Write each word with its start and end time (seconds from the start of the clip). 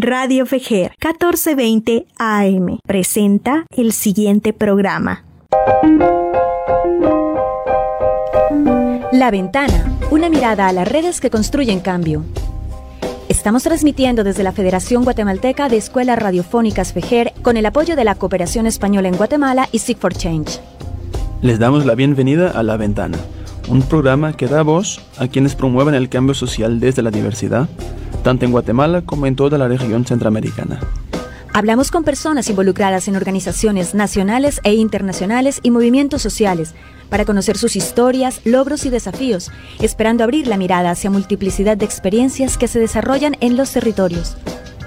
Radio 0.00 0.46
Fejer 0.46 0.92
1420 1.02 2.06
AM 2.18 2.78
presenta 2.86 3.66
el 3.76 3.90
siguiente 3.92 4.52
programa. 4.52 5.24
La 9.10 9.32
Ventana, 9.32 9.98
una 10.12 10.28
mirada 10.28 10.68
a 10.68 10.72
las 10.72 10.86
redes 10.86 11.20
que 11.20 11.30
construyen 11.30 11.80
cambio. 11.80 12.24
Estamos 13.28 13.64
transmitiendo 13.64 14.22
desde 14.22 14.44
la 14.44 14.52
Federación 14.52 15.02
Guatemalteca 15.02 15.68
de 15.68 15.78
Escuelas 15.78 16.20
Radiofónicas 16.20 16.92
FEJER 16.92 17.32
con 17.42 17.56
el 17.56 17.66
apoyo 17.66 17.96
de 17.96 18.04
la 18.04 18.14
Cooperación 18.14 18.68
Española 18.68 19.08
en 19.08 19.16
Guatemala 19.16 19.68
y 19.72 19.80
Seek 19.80 19.98
for 19.98 20.14
Change. 20.14 20.60
Les 21.42 21.58
damos 21.58 21.84
la 21.86 21.96
bienvenida 21.96 22.52
a 22.52 22.62
La 22.62 22.76
Ventana, 22.76 23.18
un 23.68 23.82
programa 23.82 24.32
que 24.32 24.46
da 24.46 24.62
voz 24.62 25.00
a 25.18 25.28
quienes 25.28 25.54
promueven 25.54 25.94
el 25.94 26.08
cambio 26.08 26.34
social 26.34 26.80
desde 26.80 27.02
la 27.02 27.10
diversidad 27.10 27.68
tanto 28.22 28.44
en 28.44 28.52
Guatemala 28.52 29.02
como 29.02 29.26
en 29.26 29.36
toda 29.36 29.58
la 29.58 29.68
región 29.68 30.04
centroamericana. 30.04 30.80
Hablamos 31.54 31.90
con 31.90 32.04
personas 32.04 32.48
involucradas 32.50 33.08
en 33.08 33.16
organizaciones 33.16 33.94
nacionales 33.94 34.60
e 34.64 34.74
internacionales 34.74 35.60
y 35.62 35.70
movimientos 35.70 36.22
sociales 36.22 36.74
para 37.08 37.24
conocer 37.24 37.56
sus 37.56 37.74
historias, 37.74 38.42
logros 38.44 38.84
y 38.84 38.90
desafíos, 38.90 39.50
esperando 39.80 40.24
abrir 40.24 40.46
la 40.46 40.58
mirada 40.58 40.90
hacia 40.90 41.10
multiplicidad 41.10 41.76
de 41.76 41.86
experiencias 41.86 42.58
que 42.58 42.68
se 42.68 42.78
desarrollan 42.78 43.36
en 43.40 43.56
los 43.56 43.72
territorios. 43.72 44.36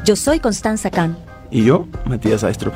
Yo 0.05 0.15
soy 0.15 0.39
Constanza 0.39 0.91
Kahn. 0.91 1.17
Y 1.49 1.63
yo, 1.65 1.87
Matías 2.05 2.43
Aistrup. 2.43 2.73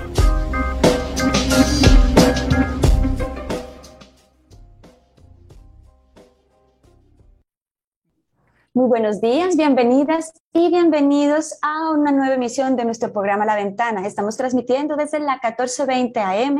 Muy 8.76 8.90
buenos 8.90 9.22
días, 9.22 9.56
bienvenidas 9.56 10.34
y 10.52 10.68
bienvenidos 10.68 11.58
a 11.62 11.92
una 11.92 12.12
nueva 12.12 12.36
emisión 12.36 12.76
de 12.76 12.84
nuestro 12.84 13.14
programa 13.14 13.46
La 13.46 13.56
Ventana. 13.56 14.06
Estamos 14.06 14.36
transmitiendo 14.36 14.98
desde 14.98 15.20
la 15.20 15.40
1420 15.42 16.20
AM 16.20 16.58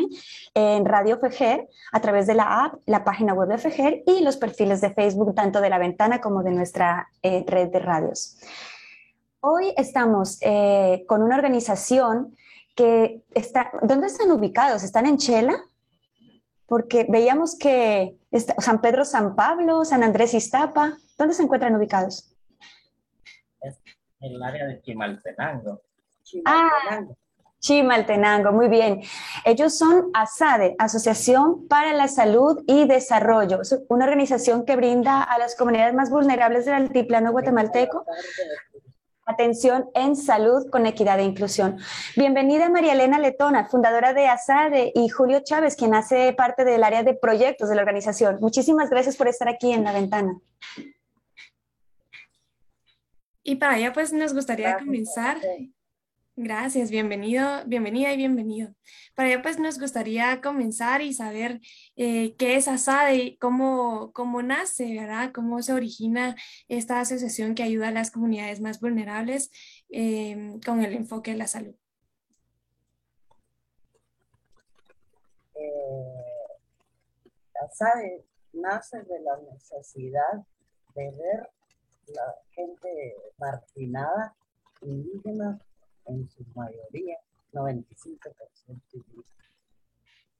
en 0.54 0.86
Radio 0.86 1.20
Fejer 1.20 1.68
a 1.92 2.00
través 2.00 2.26
de 2.26 2.36
la 2.36 2.64
app, 2.64 2.76
la 2.86 3.04
página 3.04 3.34
web 3.34 3.50
de 3.50 3.58
Fejer 3.58 4.02
y 4.08 4.22
los 4.22 4.38
perfiles 4.38 4.80
de 4.80 4.94
Facebook 4.94 5.36
tanto 5.36 5.60
de 5.60 5.70
La 5.70 5.78
Ventana 5.78 6.22
como 6.22 6.42
de 6.42 6.52
nuestra 6.52 7.10
eh, 7.22 7.44
red 7.46 7.68
de 7.68 7.80
radios. 7.80 8.38
Hoy 9.42 9.74
estamos 9.76 10.38
eh, 10.40 11.04
con 11.10 11.22
una 11.22 11.36
organización 11.36 12.34
que 12.78 13.24
está, 13.34 13.72
¿dónde 13.82 14.08
están 14.08 14.32
ubicados? 14.32 14.84
¿Están 14.84 15.06
en 15.06 15.18
Chela? 15.18 15.66
Porque 16.66 17.06
veíamos 17.10 17.58
que 17.60 18.16
San 18.60 18.80
Pedro, 18.80 19.04
San 19.04 19.36
Pablo, 19.36 19.84
San 19.84 20.02
Andrés 20.02 20.34
Iztapa, 20.34 20.96
¿Dónde 21.18 21.34
se 21.34 21.44
encuentran 21.44 21.76
ubicados? 21.76 22.36
Es 23.62 23.80
en 24.20 24.34
el 24.34 24.44
área 24.44 24.66
de 24.66 24.82
Chimaltenango. 24.82 25.82
Chimaltenango. 26.24 27.12
Ah, 27.12 27.16
Chimaltenango, 27.60 28.52
muy 28.52 28.68
bien. 28.68 29.02
Ellos 29.44 29.78
son 29.78 30.12
ASADE, 30.14 30.76
Asociación 30.78 31.68
para 31.68 31.94
la 31.94 32.08
Salud 32.08 32.64
y 32.68 32.88
Desarrollo, 32.88 33.62
es 33.62 33.80
una 33.88 34.06
organización 34.06 34.66
que 34.66 34.76
brinda 34.76 35.24
a 35.24 35.40
las 35.40 35.56
comunidades 35.56 35.96
más 35.96 36.10
vulnerables 36.10 36.66
del 36.66 36.76
altiplano 36.76 37.32
guatemalteco 37.32 38.06
atención 39.26 39.90
en 39.96 40.16
salud 40.16 40.70
con 40.70 40.86
equidad 40.86 41.20
e 41.20 41.24
inclusión. 41.24 41.80
Bienvenida 42.16 42.70
María 42.70 42.94
Elena 42.94 43.18
Letona, 43.18 43.68
fundadora 43.68 44.14
de 44.14 44.28
ASADE, 44.28 44.92
y 44.94 45.10
Julio 45.10 45.42
Chávez, 45.44 45.76
quien 45.76 45.96
hace 45.96 46.34
parte 46.34 46.64
del 46.64 46.84
área 46.84 47.04
de 47.04 47.16
proyectos 47.16 47.70
de 47.70 47.76
la 47.76 47.82
organización. 47.82 48.38
Muchísimas 48.40 48.90
gracias 48.90 49.16
por 49.16 49.28
estar 49.28 49.50
aquí 49.50 49.72
en 49.72 49.84
la 49.84 49.94
ventana. 49.94 50.40
Y 53.48 53.58
para 53.58 53.74
allá 53.74 53.94
pues 53.94 54.12
nos 54.12 54.34
gustaría 54.34 54.76
comenzar. 54.80 55.38
Gracias, 56.36 56.90
bienvenido, 56.90 57.64
bienvenida 57.68 58.12
y 58.12 58.18
bienvenido. 58.18 58.74
Para 59.14 59.30
allá 59.30 59.44
pues 59.44 59.60
nos 59.60 59.80
gustaría 59.80 60.42
comenzar 60.42 61.04
y 61.04 61.14
saber 61.14 61.62
eh, 61.96 62.36
qué 62.38 62.56
es 62.56 62.68
ASADE 62.68 63.16
y 63.18 63.38
cómo, 63.38 64.12
cómo 64.14 64.42
nace, 64.42 64.96
¿verdad? 65.00 65.32
Cómo 65.32 65.62
se 65.62 65.74
origina 65.74 66.36
esta 66.68 67.00
asociación 67.00 67.54
que 67.54 67.62
ayuda 67.62 67.90
a 67.90 67.92
las 67.92 68.10
comunidades 68.10 68.62
más 68.62 68.82
vulnerables 68.82 69.52
em, 69.90 70.60
con 70.60 70.84
el 70.84 70.96
enfoque 70.96 71.30
en 71.30 71.38
la 71.38 71.48
salud. 71.48 71.76
Eh, 75.54 76.16
ASADE 77.64 78.26
nace 78.54 79.04
de 79.04 79.20
la 79.20 79.38
necesidad 79.54 80.44
de 80.96 81.12
ver 81.12 81.50
la 82.08 82.36
gente 82.52 83.16
marginada, 83.38 84.36
indígena 84.82 85.60
en 86.06 86.30
su 86.30 86.44
mayoría, 86.54 87.18
95% 87.54 89.26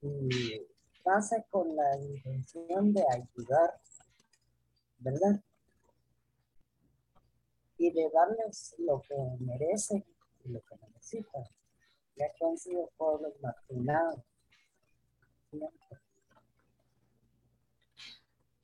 Y 0.02 0.66
pasa 1.02 1.42
con 1.50 1.74
la 1.74 1.96
intención 2.00 2.92
de 2.92 3.04
ayudar, 3.10 3.80
¿verdad? 4.98 5.40
Y 7.78 7.90
de 7.92 8.10
darles 8.10 8.74
lo 8.78 9.00
que 9.02 9.14
merecen 9.40 10.04
y 10.44 10.48
lo 10.48 10.60
que 10.60 10.76
necesitan, 10.76 11.44
ya 12.16 12.26
que 12.32 12.44
han 12.44 12.58
sido 12.58 12.90
pueblos 12.96 13.34
marginados. 13.40 14.20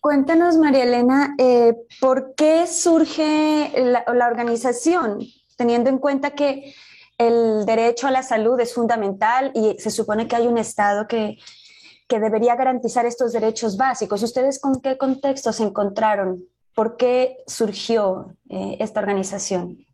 Cuéntanos, 0.03 0.57
María 0.57 0.83
Elena, 0.83 1.37
eh, 1.39 1.77
¿por 2.01 2.35
qué 2.35 2.67
surge 2.67 3.71
la, 3.77 4.05
organización, 4.27 5.21
teniendo 5.57 5.91
en 5.91 5.99
cuenta 5.99 6.33
que 6.33 6.75
el 7.19 7.65
derecho 7.67 8.09
a 8.09 8.11
la 8.11 8.25
salud 8.25 8.59
es 8.59 8.75
fundamental 8.75 9.53
y 9.55 9.79
se 9.79 9.93
supone 9.93 10.27
que 10.27 10.35
hay 10.35 10.49
un 10.49 10.59
Estado 10.59 11.07
que, 11.07 11.39
debería 12.09 12.57
garantizar 12.57 13.07
estos 13.07 13.33
derechos 13.33 13.77
básicos? 13.77 14.25
¿Ustedes 14.25 14.61
con 14.61 14.81
qué 14.81 14.99
contexto 14.99 15.53
se 15.53 15.63
encontraron? 15.63 16.49
¿Por 16.75 16.97
qué 16.97 17.37
surgió 17.47 18.37
eh, 18.51 18.79
esta 18.81 18.99
organización? 18.99 19.87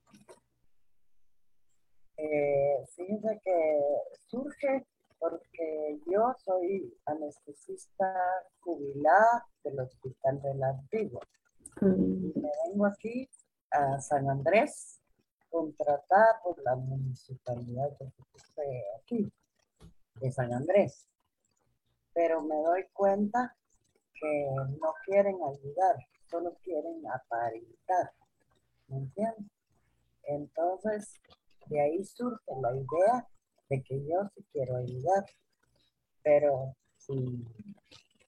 Eh, 2.17 2.79
fíjense 2.97 3.41
que 3.45 3.79
surge 4.27 4.87
yo 6.07 6.35
soy 6.45 6.95
anestesista 7.07 8.15
jubilada 8.61 9.47
del 9.65 9.81
Hospital 9.81 10.41
de 10.43 10.55
la 10.55 10.69
Antigua. 10.69 11.21
Mm. 11.81 12.41
Me 12.41 12.51
vengo 12.67 12.87
aquí 12.87 13.29
a 13.71 14.01
San 14.01 14.29
Andrés, 14.29 15.01
contratada 15.51 16.41
por 16.43 16.63
la 16.63 16.77
municipalidad 16.77 17.91
de 17.99 18.85
aquí, 19.01 19.33
de 20.21 20.33
San 20.33 20.53
Andrés. 20.53 21.09
Pero 22.15 22.43
me 22.43 22.57
doy 22.63 22.85
cuenta 22.93 23.57
que 24.15 24.49
no 24.81 24.93
quieren 25.05 25.37
ayudar, 25.37 25.97
solo 26.31 26.57
quieren 26.63 27.03
aparentar. 27.07 28.13
¿Me 28.89 28.99
entiendes? 28.99 29.47
Entonces, 30.25 31.21
de 31.67 31.81
ahí 31.81 32.05
surge 32.05 32.53
la 32.61 32.75
idea 32.75 33.29
de 33.69 33.83
que 33.83 34.05
yo 34.05 34.29
sí 34.35 34.45
quiero 34.53 34.77
ayudar, 34.77 35.25
pero 36.29 36.77
sin, 36.99 37.49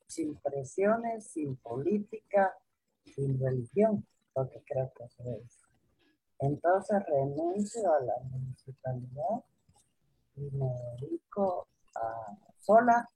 sin 0.07 0.35
presiones, 0.37 1.27
sin 1.27 1.55
política, 1.57 2.57
sin 3.05 3.39
religión, 3.39 4.07
porque 4.33 4.63
creo 4.67 4.91
que 4.97 5.05
eso 5.05 5.23
es. 5.45 5.61
Entonces 6.39 6.97
renuncio 7.07 7.93
a 7.93 8.01
la 8.01 8.15
municipalidad 8.31 9.45
y 10.37 10.51
me 10.57 10.73
dedico 10.99 11.67
a, 11.95 12.39
sola 12.59 13.07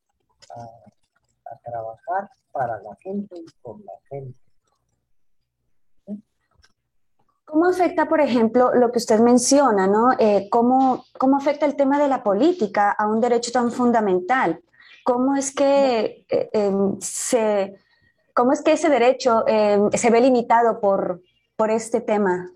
a, 0.50 1.58
trabajar 1.64 2.28
para 2.52 2.78
la 2.82 2.94
gente 2.96 3.36
y 3.38 3.46
por 3.62 3.80
la 3.80 3.92
gente. 4.10 4.38
¿Cómo 7.46 7.66
afecta, 7.66 8.06
por 8.06 8.20
ejemplo, 8.20 8.74
lo 8.74 8.92
que 8.92 8.98
usted 8.98 9.20
menciona, 9.20 9.86
¿no? 9.86 10.12
Eh, 10.18 10.48
¿cómo, 10.50 11.04
¿Cómo 11.19 11.38
afecta 11.38 11.64
el 11.64 11.76
tema 11.76 11.98
de 11.98 12.08
la 12.08 12.22
política 12.22 12.90
a 12.90 13.06
un 13.06 13.20
derecho 13.20 13.50
tan 13.50 13.70
fundamental? 13.70 14.60
¿Cómo 15.04 15.36
es 15.36 15.54
que, 15.54 16.24
eh, 16.30 16.50
em, 16.54 16.98
se, 17.00 17.78
cómo 18.34 18.52
es 18.52 18.62
que 18.62 18.72
ese 18.72 18.88
derecho 18.88 19.46
em, 19.46 19.90
se 19.90 20.10
ve 20.10 20.20
limitado 20.22 20.80
por, 20.80 21.20
por 21.56 21.70
este 21.70 22.00
tema? 22.00 22.50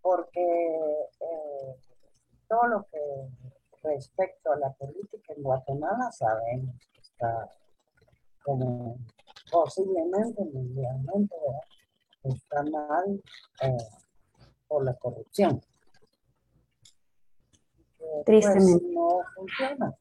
Porque 0.00 0.40
eh, 0.40 1.76
todo 2.48 2.66
lo 2.66 2.86
que 2.90 2.98
respecto 3.82 4.52
a 4.52 4.56
la 4.56 4.72
política 4.72 5.34
en 5.34 5.42
Guatemala 5.42 6.10
sabemos 6.12 6.76
que 6.92 7.00
está 7.00 7.50
como 8.42 8.96
posiblemente 9.50 10.42
mundialmente 10.44 11.36
está 12.24 12.62
mal 12.62 13.22
eh, 13.62 13.76
por 14.66 14.84
la 14.84 14.94
corrupción. 14.94 15.60
Pues, 18.24 18.44
Tristemente. 18.44 18.86
no 18.92 19.20
funciona. 19.34 19.94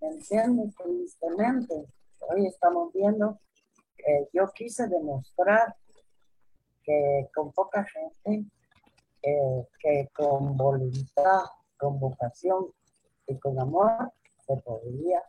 ¿Entiendes? 0.00 0.74
Tristemente. 0.76 1.86
Hoy 2.20 2.46
estamos 2.46 2.92
viendo, 2.92 3.38
que 3.96 4.28
yo 4.32 4.48
quise 4.54 4.86
demostrar 4.86 5.74
que 6.84 7.28
con 7.34 7.52
poca 7.52 7.84
gente 7.84 8.44
eh, 9.22 9.68
que 9.80 10.08
con 10.14 10.56
voluntad, 10.56 11.42
con 11.78 11.98
vocación 11.98 12.66
y 13.26 13.36
con 13.38 13.58
amor 13.58 14.12
se 14.46 14.56
podría 14.58 15.22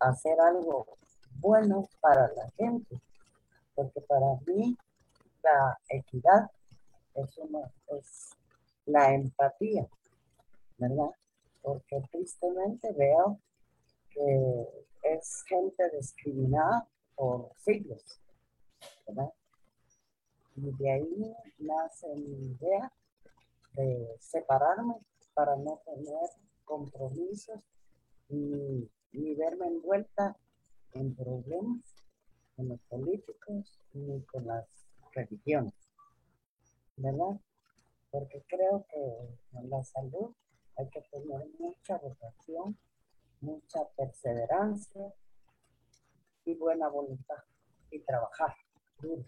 hacer 0.00 0.38
algo 0.40 0.86
bueno 1.38 1.88
para 2.00 2.28
la 2.34 2.50
gente. 2.58 3.00
Porque 3.74 4.00
para 4.02 4.26
mí 4.46 4.76
la 5.42 5.78
equidad 5.88 6.50
es, 7.14 7.38
una, 7.38 7.70
es 7.98 8.30
la 8.84 9.14
empatía, 9.14 9.86
¿verdad? 10.78 11.10
Porque 11.62 12.00
tristemente 12.10 12.92
veo 12.92 13.40
que 14.10 14.86
es 15.02 15.42
gente 15.44 15.90
discriminada 15.96 16.88
por 17.14 17.50
siglos, 17.56 18.20
¿verdad? 19.06 19.32
Y 20.56 20.72
de 20.72 20.90
ahí 20.90 21.36
nace 21.58 22.14
mi 22.14 22.46
idea 22.52 22.92
de 23.74 24.16
separarme 24.20 24.94
para 25.34 25.56
no 25.56 25.80
tener 25.84 26.30
compromisos 26.64 27.60
ni, 28.28 28.88
verme 29.34 29.66
envuelta 29.66 30.36
en 30.92 31.14
problemas 31.14 31.82
con 32.56 32.68
los 32.68 32.80
políticos 32.88 33.78
ni 33.92 34.22
con 34.22 34.46
las 34.46 34.66
religiones, 35.12 35.74
¿verdad? 36.96 37.38
Porque 38.10 38.42
creo 38.48 38.86
que 38.88 39.62
la 39.68 39.84
salud 39.84 40.34
hay 40.76 40.88
que 40.90 41.00
tener 41.10 41.46
mucha 41.58 41.96
vocación, 41.98 42.78
mucha 43.40 43.80
perseverancia 43.96 45.12
y 46.44 46.54
buena 46.54 46.88
voluntad 46.88 47.42
y 47.90 48.00
trabajar 48.00 48.54
duro. 49.00 49.24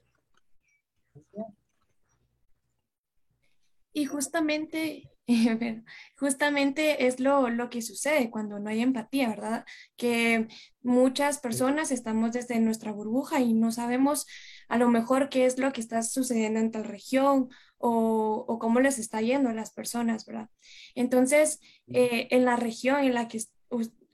Y 3.93 4.05
justamente, 4.05 5.11
justamente 6.17 7.07
es 7.07 7.19
lo, 7.19 7.49
lo, 7.49 7.69
que 7.71 7.83
sucede 7.83 8.31
cuando 8.31 8.61
no 8.61 8.71
hay 8.71 8.81
empatía, 8.81 9.29
¿verdad? 9.31 9.65
Que 9.97 10.47
muchas 10.83 11.41
personas 11.41 11.91
estamos 11.91 12.33
desde 12.33 12.61
nuestra 12.61 12.93
burbuja 12.93 13.41
y 13.41 13.55
no 13.55 13.73
sabemos 13.73 14.27
a 14.69 14.77
lo 14.77 14.89
mejor 14.89 15.29
qué 15.31 15.47
es 15.47 15.59
lo 15.59 15.73
que 15.73 15.81
está 15.81 16.03
sucediendo 16.03 16.61
en 16.61 16.71
tal 16.71 16.85
región 16.85 17.49
o, 17.79 18.45
o 18.47 18.59
cómo 18.59 18.81
les 18.81 18.99
está 18.99 19.21
yendo 19.21 19.49
a 19.49 19.55
las 19.55 19.73
personas, 19.73 20.27
¿verdad? 20.27 20.49
Entonces, 20.95 21.61
eh, 21.87 22.29
en 22.31 22.45
la 22.45 22.57
región 22.57 23.05
en 23.05 23.15
la 23.15 23.29
que, 23.29 23.41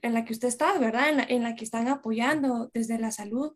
en 0.01 0.13
la 0.13 0.25
que 0.25 0.33
usted 0.33 0.47
está, 0.47 0.77
¿verdad? 0.77 1.09
En 1.09 1.17
la, 1.17 1.23
en 1.23 1.43
la 1.43 1.55
que 1.55 1.65
están 1.65 1.87
apoyando 1.87 2.69
desde 2.73 2.99
la 2.99 3.11
salud, 3.11 3.53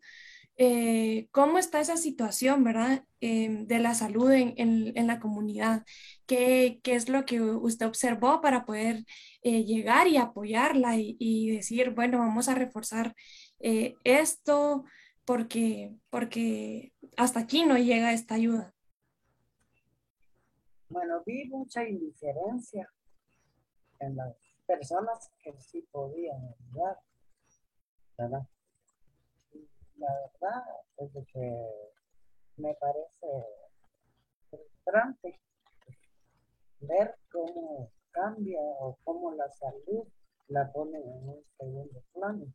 eh, 0.56 1.28
cómo 1.30 1.58
está 1.58 1.80
esa 1.80 1.96
situación, 1.96 2.64
¿verdad? 2.64 3.04
Em, 3.20 3.66
de 3.66 3.78
la 3.78 3.94
salud 3.94 4.30
en, 4.32 4.54
en, 4.56 5.06
la 5.06 5.20
comunidad. 5.20 5.84
¿Qué, 6.26 6.80
¿Qué, 6.82 6.94
es 6.96 7.08
lo 7.08 7.24
que 7.24 7.40
usted 7.40 7.86
observó 7.86 8.40
para 8.40 8.64
poder 8.66 9.04
eh, 9.42 9.64
llegar 9.64 10.06
y 10.08 10.16
apoyarla 10.18 10.96
y, 10.96 11.16
y, 11.18 11.50
decir, 11.50 11.90
bueno, 11.90 12.18
vamos 12.18 12.48
a 12.48 12.54
reforzar 12.54 13.14
esto 14.04 14.84
porque, 15.24 15.92
porque 16.10 16.92
hasta 17.16 17.40
aquí 17.40 17.64
no 17.64 17.78
llega 17.78 18.12
esta 18.12 18.34
ayuda? 18.34 18.74
Bueno, 20.90 21.22
vi 21.24 21.44
mucha 21.44 21.88
indiferencia 21.88 22.92
en 24.00 24.16
las 24.16 24.36
personas 24.66 25.30
que 25.40 25.56
sí 25.60 25.82
podían 25.92 26.36
ayudar, 26.36 26.98
¿verdad? 28.18 28.48
la 29.98 30.08
verdad 30.12 30.64
es 30.96 31.12
que 31.32 31.94
me 32.56 32.74
parece 32.74 33.46
frustrante 34.50 35.40
ver 36.80 37.14
cómo 37.30 37.92
cambia 38.10 38.60
o 38.80 38.98
cómo 39.04 39.30
la 39.34 39.48
salud 39.48 40.08
la 40.48 40.72
pone 40.72 40.98
en 40.98 41.28
un 41.28 41.44
segundo 41.56 42.02
plano, 42.12 42.52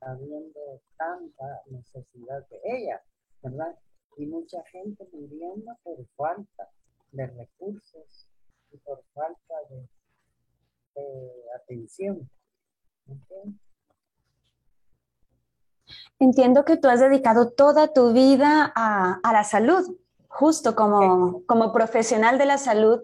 habiendo 0.00 0.80
tanta 0.96 1.62
necesidad 1.66 2.48
de 2.48 2.60
ella, 2.64 3.00
¿verdad? 3.42 3.78
Y 4.16 4.26
mucha 4.26 4.60
gente 4.72 5.06
muriendo 5.12 5.72
por 5.84 6.04
falta 6.16 6.68
de 7.14 7.26
recursos 7.28 8.28
y 8.72 8.76
por 8.78 9.02
falta 9.14 9.54
de, 9.70 9.88
atención. 11.56 12.30
Entiendo 16.20 16.64
que 16.64 16.76
tú 16.76 16.88
has 16.88 17.00
dedicado 17.00 17.50
toda 17.50 17.92
tu 17.92 18.12
vida 18.12 18.72
a, 18.76 19.18
a 19.22 19.32
la 19.32 19.42
salud, 19.42 19.98
justo 20.28 20.76
como, 20.76 21.44
como, 21.46 21.72
profesional 21.72 22.38
de 22.38 22.46
la 22.46 22.58
salud. 22.58 23.00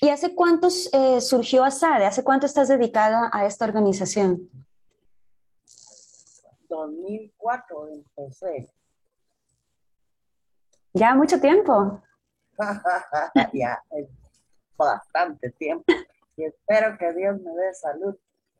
¿Y 0.00 0.08
hace 0.08 0.34
cuánto 0.34 0.68
eh, 0.92 1.20
surgió 1.20 1.64
ASADE? 1.64 2.06
¿Hace 2.06 2.24
cuánto 2.24 2.46
estás 2.46 2.68
dedicada 2.68 3.30
a 3.32 3.44
esta 3.44 3.66
organización? 3.66 4.48
2004 6.68 7.88
empecé. 7.88 8.70
¿Ya 10.94 11.14
mucho 11.14 11.38
tiempo? 11.40 12.02
ya, 13.52 13.82
es 13.90 14.08
bastante 14.76 15.50
tiempo. 15.50 15.84
Y 16.36 16.44
espero 16.44 16.96
que 16.98 17.12
Dios 17.14 17.40
me 17.40 17.50
dé 17.52 17.74
salud 17.74 18.16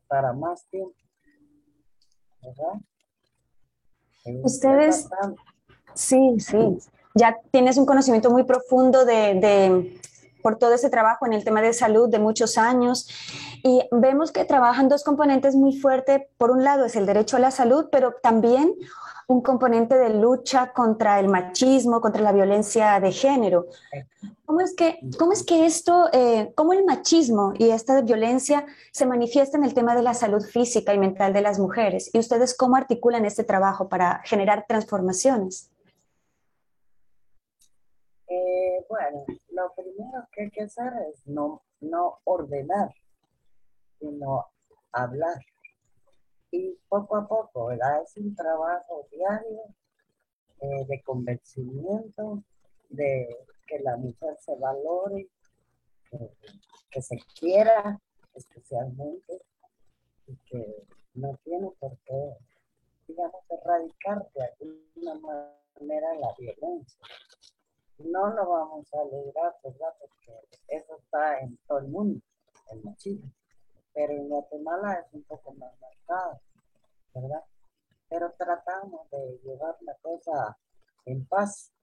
para 0.07 0.33
más 0.33 0.65
tiempo. 0.69 0.95
¿Verdad? 2.41 2.81
Ustedes, 4.43 5.07
sí, 5.93 6.35
sí, 6.39 6.77
ya 7.15 7.39
tienes 7.51 7.77
un 7.77 7.85
conocimiento 7.85 8.29
muy 8.29 8.43
profundo 8.43 9.05
de, 9.05 9.35
de, 9.35 9.99
por 10.41 10.57
todo 10.57 10.73
ese 10.73 10.89
trabajo 10.89 11.25
en 11.25 11.33
el 11.33 11.43
tema 11.43 11.61
de 11.61 11.73
salud 11.73 12.09
de 12.09 12.19
muchos 12.19 12.57
años 12.57 13.09
y 13.63 13.81
vemos 13.91 14.31
que 14.31 14.45
trabajan 14.45 14.89
dos 14.89 15.03
componentes 15.03 15.55
muy 15.55 15.77
fuertes. 15.77 16.21
Por 16.37 16.51
un 16.51 16.63
lado 16.63 16.85
es 16.85 16.95
el 16.95 17.05
derecho 17.05 17.37
a 17.37 17.39
la 17.39 17.51
salud, 17.51 17.87
pero 17.91 18.15
también 18.21 18.73
un 19.27 19.41
componente 19.41 19.97
de 19.97 20.09
lucha 20.09 20.71
contra 20.71 21.19
el 21.19 21.27
machismo, 21.27 21.99
contra 21.99 22.21
la 22.21 22.31
violencia 22.31 22.99
de 22.99 23.11
género. 23.11 23.67
¿Cómo 24.45 24.61
es 24.61 24.73
que, 24.73 24.99
cómo 25.19 25.33
es 25.33 25.43
que 25.43 25.65
esto, 25.65 26.07
eh, 26.13 26.53
cómo 26.55 26.71
el 26.71 26.85
machismo 26.85 27.53
y 27.57 27.69
esta 27.71 28.01
violencia 28.01 28.65
se 28.93 29.05
manifiesta 29.05 29.57
en 29.57 29.65
el 29.65 29.73
tema 29.73 29.95
de 29.95 30.01
la 30.01 30.13
salud 30.13 30.41
física 30.41 30.93
y 30.93 30.97
mental 30.97 31.33
de 31.33 31.41
las 31.41 31.59
mujeres? 31.59 32.09
¿Y 32.13 32.19
ustedes 32.19 32.55
cómo 32.55 32.77
articulan 32.77 33.25
este 33.25 33.43
trabajo 33.43 33.89
para 33.89 34.21
generar 34.23 34.65
transformaciones? 34.65 35.69
Bueno, 38.89 39.25
lo 39.49 39.73
primero 39.75 40.27
que 40.31 40.43
hay 40.43 40.51
que 40.51 40.63
hacer 40.63 40.93
es 41.11 41.25
no, 41.27 41.63
no 41.81 42.19
ordenar, 42.23 42.93
sino 43.99 44.45
hablar 44.91 45.37
y 46.51 46.77
poco 46.87 47.17
a 47.17 47.27
poco, 47.27 47.67
¿verdad? 47.67 48.03
Es 48.03 48.15
un 48.17 48.35
trabajo 48.35 49.07
diario 49.11 49.63
eh, 50.61 50.85
de 50.87 51.01
convencimiento, 51.03 52.43
de 52.89 53.27
que 53.67 53.79
la 53.79 53.97
mujer 53.97 54.37
se 54.39 54.55
valore, 54.55 55.27
que 56.89 57.01
se 57.01 57.17
quiera 57.37 57.99
especialmente 58.33 59.41
y 60.27 60.35
que 60.49 60.83
no 61.15 61.37
tiene 61.43 61.69
por 61.79 61.97
qué, 62.05 62.37
digamos, 63.07 63.41
erradicar 63.49 64.25
de 64.33 64.43
alguna 64.45 65.15
manera 65.79 66.13
la 66.19 66.33
violencia. 66.37 67.01
No 67.99 68.29
lo 68.29 68.47
vamos 68.47 68.93
a 68.93 68.97
lograr, 68.97 69.55
¿verdad? 69.63 69.93
Porque 69.99 70.47
eso 70.67 70.95
está 70.97 71.39
en 71.39 71.57
todo 71.67 71.79
el 71.79 71.87
mundo, 71.87 72.21
el 72.71 72.83
machismo 72.83 73.31
pero 73.97 74.13
en 74.13 74.29
Guatemala 74.29 74.93
es 74.93 75.11
un 75.11 75.23
poco 75.23 75.53
más 75.53 75.73
marcado, 75.81 76.39
¿verdad? 77.15 77.43
Pero 78.07 78.31
tratamos 78.37 79.09
de 79.09 79.39
llevar 79.43 79.75
la 79.81 79.95
cosa 79.95 80.55
en 81.05 81.25
paz 81.25 81.73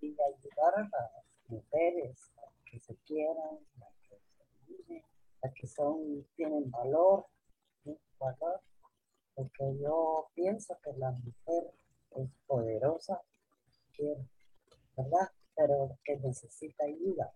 y 0.00 0.16
ayudar 0.18 0.74
a 0.76 0.88
las 0.88 1.24
mujeres 1.48 2.32
a 2.38 2.48
que 2.64 2.80
se 2.80 2.96
quieran, 3.04 3.58
a 3.82 4.08
que 4.08 4.16
se 4.16 4.44
viven, 4.68 5.04
a 5.42 5.50
que 5.50 5.66
son, 5.66 6.26
tienen 6.34 6.70
valor, 6.70 7.26
valor, 8.18 8.62
porque 9.34 9.76
yo 9.78 10.30
pienso 10.32 10.78
que 10.82 10.94
la 10.94 11.10
mujer 11.10 11.74
es 12.12 12.30
poderosa, 12.46 13.20
¿verdad? 14.96 15.30
Pero 15.60 15.98
que 16.04 16.16
necesita 16.16 16.84
ayuda. 16.84 17.34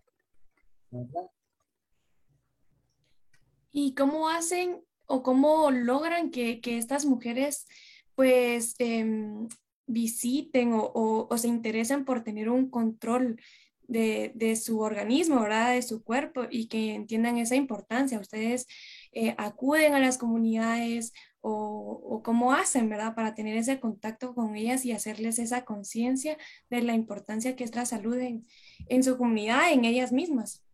¿Y 3.71 3.93
cómo 3.93 4.29
hacen 4.29 4.83
o 5.05 5.21
cómo 5.21 5.69
logran 5.69 6.31
que, 6.31 6.59
estas 6.63 7.05
mujeres 7.05 7.67
pues 8.15 8.75
em, 8.79 9.47
visiten 9.85 10.71
o, 10.73 11.29
se 11.37 11.47
interesen 11.47 12.05
por 12.05 12.23
tener 12.23 12.49
un 12.49 12.69
control 12.69 13.39
de, 13.87 14.55
su 14.55 14.79
organismo, 14.79 15.41
¿verdad? 15.41 15.73
De 15.73 15.81
su 15.83 16.03
cuerpo 16.03 16.45
y 16.49 16.67
que 16.67 16.95
entiendan 16.95 17.37
esa 17.37 17.55
importancia. 17.55 18.19
Ustedes 18.19 18.65
eh, 19.11 19.35
acuden 19.37 19.93
a 19.93 19.99
las 19.99 20.17
comunidades 20.17 21.13
o, 21.47 22.21
cómo 22.23 22.53
hacen, 22.53 22.89
¿verdad? 22.89 23.13
Para 23.13 23.35
tener 23.35 23.55
ese 23.55 23.79
contacto 23.79 24.33
con 24.33 24.55
ellas 24.55 24.83
y 24.83 24.93
hacerles 24.93 25.37
esa 25.37 25.63
conciencia 25.63 26.37
de 26.71 26.81
la 26.81 26.93
importancia 26.93 27.55
que 27.55 27.63
es 27.63 27.75
la 27.75 27.85
salud 27.85 28.17
en, 28.17 29.03
su 29.03 29.15
comunidad, 29.15 29.71
en 29.71 29.85
ellas 29.85 30.11
mismas. 30.11 30.65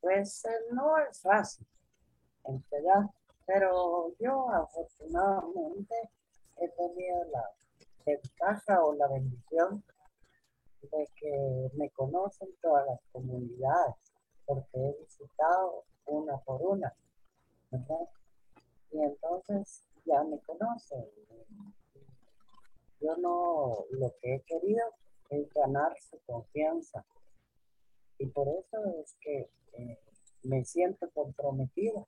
pues 0.00 0.46
eh, 0.46 0.48
no 0.72 0.96
es 0.98 1.20
fácil, 1.20 1.66
en 2.46 2.64
verdad, 2.70 3.10
pero 3.44 4.14
yo 4.18 4.50
afortunadamente 4.50 5.94
he 6.56 6.68
tenido 6.68 7.24
la 7.24 7.50
ventaja 8.06 8.82
o 8.82 8.94
la 8.94 9.08
bendición 9.08 9.84
de 10.80 11.06
que 11.16 11.70
me 11.74 11.90
conocen 11.90 12.48
todas 12.62 12.86
las 12.86 13.00
comunidades, 13.12 13.96
porque 14.46 14.70
he 14.72 14.96
visitado 15.02 15.84
una 16.06 16.38
por 16.38 16.62
una, 16.62 16.94
¿verdad? 17.70 18.08
Y 18.92 19.02
entonces 19.02 19.82
ya 20.04 20.22
me 20.24 20.38
conocen. 20.40 21.04
Yo 23.00 23.16
no, 23.16 23.86
lo 23.90 24.14
que 24.20 24.34
he 24.34 24.42
querido 24.42 24.84
es 25.30 25.48
ganar 25.54 25.96
su 26.00 26.18
confianza. 26.26 27.04
Y 28.18 28.26
por 28.26 28.48
eso 28.48 28.84
es 29.00 29.16
que 29.20 29.50
eh, 29.72 29.98
me 30.42 30.64
siento 30.64 31.08
comprometida, 31.10 32.06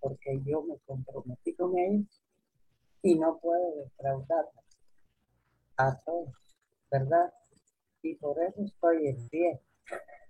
porque 0.00 0.40
yo 0.44 0.62
me 0.62 0.78
comprometí 0.80 1.54
con 1.54 1.78
ellos 1.78 2.22
y 3.02 3.18
no 3.18 3.38
puedo 3.38 3.76
defraudarlos 3.76 4.64
a 5.76 5.98
todos, 6.00 6.34
¿verdad? 6.90 7.32
Y 8.02 8.16
por 8.16 8.42
eso 8.42 8.62
estoy 8.62 9.06
en 9.08 9.28
pie. 9.28 9.60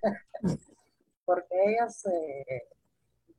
porque 1.24 1.56
ellos, 1.64 2.06
eh, 2.06 2.68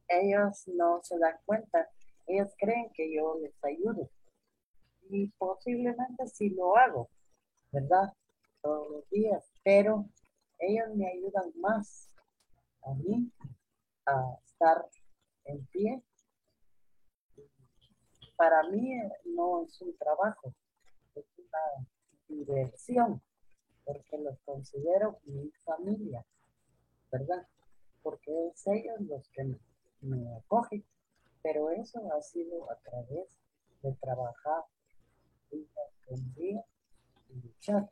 ellos 0.08 0.68
no 0.68 1.02
se 1.04 1.18
dan 1.18 1.38
cuenta, 1.46 1.90
ellos 2.30 2.54
creen 2.58 2.90
que 2.94 3.14
yo 3.14 3.38
les 3.42 3.54
ayudo. 3.64 4.10
Y 5.10 5.28
posiblemente 5.32 6.28
sí 6.28 6.52
lo 6.52 6.78
hago, 6.78 7.10
¿verdad? 7.72 8.14
Todos 8.62 8.90
los 8.92 9.10
días, 9.10 9.52
pero 9.64 10.06
ellos 10.60 10.96
me 10.96 11.08
ayudan 11.08 11.52
más 11.56 12.14
a 12.84 12.94
mí 12.94 13.32
a 14.06 14.38
estar 14.46 14.86
en 15.46 15.66
pie. 15.68 16.04
Para 18.36 18.64
mí 18.70 18.94
no 19.26 19.64
es 19.64 19.82
un 19.82 19.98
trabajo, 19.98 20.54
es 21.16 21.26
una 21.38 21.88
diversión, 22.28 23.22
porque 23.84 24.18
los 24.18 24.40
considero 24.46 25.20
mi 25.26 25.52
familia, 25.66 26.26
¿verdad? 27.12 27.48
Porque 28.02 28.32
es 28.48 28.68
ellos 28.68 29.02
los 29.02 29.28
que 29.30 29.56
me, 30.02 30.36
acogen, 30.38 30.86
pero 31.42 31.70
eso 31.72 32.02
ha 32.14 32.22
sido 32.22 32.70
a 32.72 32.76
través 32.78 33.38
de 33.82 33.94
trabajar 33.94 34.64
día 35.52 35.68
con 36.08 36.34
día 36.36 36.64
y 37.30 37.42
luchar. 37.42 37.92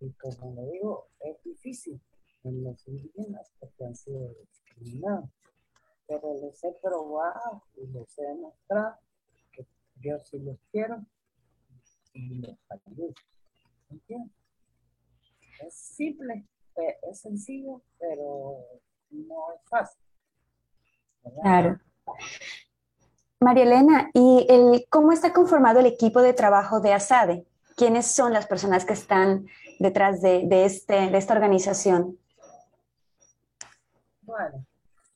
Y 0.00 0.12
como 0.12 0.54
le 0.54 0.70
digo, 0.72 1.08
es 1.20 1.42
difícil 1.42 2.00
en 2.44 2.64
los 2.64 2.86
indígenas 2.86 3.52
porque 3.58 3.84
han 3.84 3.96
sido 3.96 4.34
discriminados. 4.34 5.30
Pero 6.06 6.34
les 6.34 6.62
he 6.62 6.72
probado 6.72 7.62
y 7.76 7.86
les 7.86 8.18
he 8.18 8.22
demostrado 8.22 8.96
que 9.52 9.66
yo 10.00 10.18
sí 10.20 10.38
los 10.38 10.58
quiero 10.70 11.04
es 15.60 15.74
simple, 15.74 16.46
eh, 16.76 16.96
es 17.10 17.20
sencillo, 17.20 17.82
pero 17.98 18.58
no 19.10 19.52
es 19.54 19.62
fácil. 19.68 20.02
Claro. 21.42 21.80
María 23.40 23.64
Elena, 23.64 24.10
¿y 24.14 24.46
el, 24.48 24.86
cómo 24.88 25.12
está 25.12 25.32
conformado 25.32 25.80
el 25.80 25.86
equipo 25.86 26.22
de 26.22 26.32
trabajo 26.32 26.80
de 26.80 26.94
ASADE? 26.94 27.46
¿Quiénes 27.76 28.06
son 28.06 28.32
las 28.32 28.46
personas 28.46 28.84
que 28.84 28.94
están 28.94 29.46
detrás 29.78 30.22
de, 30.22 30.46
de, 30.46 30.64
este, 30.64 31.10
de 31.10 31.18
esta 31.18 31.34
organización? 31.34 32.18
Bueno, 34.22 34.64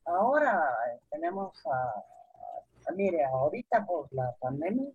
ahora 0.05 0.63
tenemos 1.11 1.55
a, 1.67 2.93
mire, 2.95 3.25
ahorita 3.25 3.85
por 3.87 4.13
la 4.13 4.35
pandemia 4.39 4.91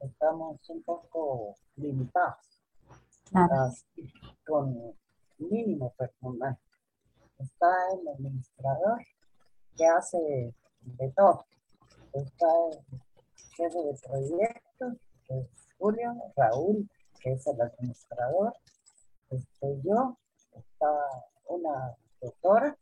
estamos 0.00 0.56
un 0.68 0.82
poco 0.82 1.56
limitados 1.76 2.36
con 4.46 4.94
mínimo 5.38 5.90
personal. 5.90 6.58
Está 7.38 7.68
el 7.92 8.08
administrador 8.08 8.98
que 9.76 9.86
hace 9.86 10.54
todo. 11.16 11.44
Está 12.12 12.46
el 12.70 13.00
jefe 13.56 13.78
de 13.78 13.98
proyectos, 14.06 14.94
que 15.26 15.38
es 15.38 15.46
Julio, 15.78 16.14
Raúl, 16.36 16.88
que 17.20 17.32
es 17.32 17.46
el 17.46 17.60
administrador. 17.60 18.54
Estoy 19.30 19.80
yo, 19.84 20.16
está 20.54 20.90
una 21.46 21.96
doctora, 22.20 22.76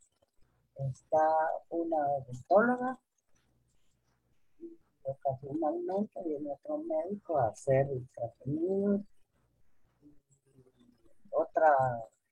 está 0.76 1.28
una 1.70 1.96
odontóloga, 1.96 2.98
ocasionalmente 5.02 6.22
viene 6.24 6.52
otro 6.52 6.78
médico 6.78 7.38
a 7.38 7.48
hacer 7.48 7.88
el 7.90 8.08
tratamiento, 8.14 9.06
otra 11.30 11.74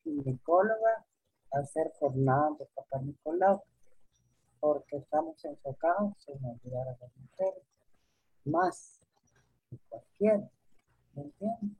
ginecóloga 0.02 1.04
a 1.52 1.58
hacer 1.58 1.92
jornadas 1.98 2.58
de 2.58 2.66
papá 2.74 2.98
Nicolau, 3.00 3.62
porque 4.64 4.96
estamos 4.96 5.44
enfocados 5.44 6.26
en 6.26 6.42
ayudar 6.46 6.88
a 6.88 6.96
las 6.98 7.16
mujeres, 7.18 7.62
más 8.46 8.98
que 9.68 9.76
cualquiera, 9.90 10.48
¿me 11.12 11.22
entiendes? 11.24 11.78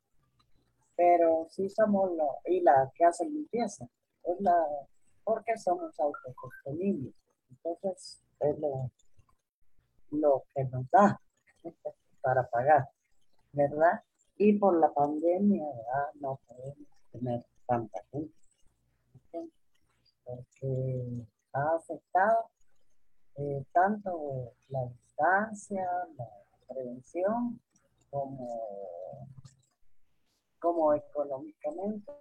Pero 0.95 1.47
sí 1.49 1.71
somos 1.71 2.15
la, 2.15 2.27
y 2.45 2.61
la 2.61 2.93
que 2.95 3.07
hace 3.07 3.25
limpieza, 3.25 3.89
es 4.25 4.39
la, 4.39 4.55
porque 5.25 5.57
somos 5.57 5.99
autosostenibles, 5.99 7.15
entonces 7.49 8.21
es 8.41 8.59
lo 8.59 8.91
lo 10.11 10.45
que 10.55 10.65
nos 10.65 10.89
da 10.91 11.19
para 12.21 12.47
pagar, 12.51 12.91
¿verdad? 13.53 14.03
Y 14.37 14.59
por 14.59 14.79
la 14.79 14.93
pandemia 14.93 15.65
no 16.21 16.39
podemos 16.47 16.89
tener 17.11 17.47
tanta 17.67 18.05
gente, 18.13 18.35
porque 20.23 21.27
ha 21.55 21.77
afectado 21.77 22.51
eh, 23.37 23.65
tanto 23.73 24.53
la 24.69 24.85
distancia, 24.87 25.87
la 26.17 26.29
prevención, 26.69 27.61
como, 28.11 29.29
como 30.61 30.95
económicamente, 30.95 32.13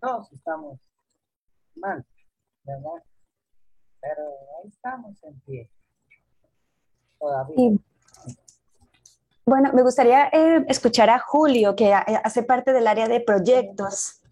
todos 0.00 0.32
estamos 0.32 0.78
mal, 1.76 2.04
¿verdad? 2.64 3.02
pero 4.00 4.22
ahí 4.58 4.68
estamos 4.68 5.22
en 5.22 5.40
pie. 5.40 5.70
Todavía. 7.18 7.78
Bueno, 9.44 9.72
me 9.72 9.82
gustaría 9.82 10.28
eh, 10.28 10.64
escuchar 10.68 11.10
a 11.10 11.18
Julio, 11.18 11.74
que 11.76 11.92
hace 11.92 12.42
parte 12.42 12.72
del 12.72 12.86
área 12.86 13.08
de 13.08 13.20
proyectos. 13.20 14.22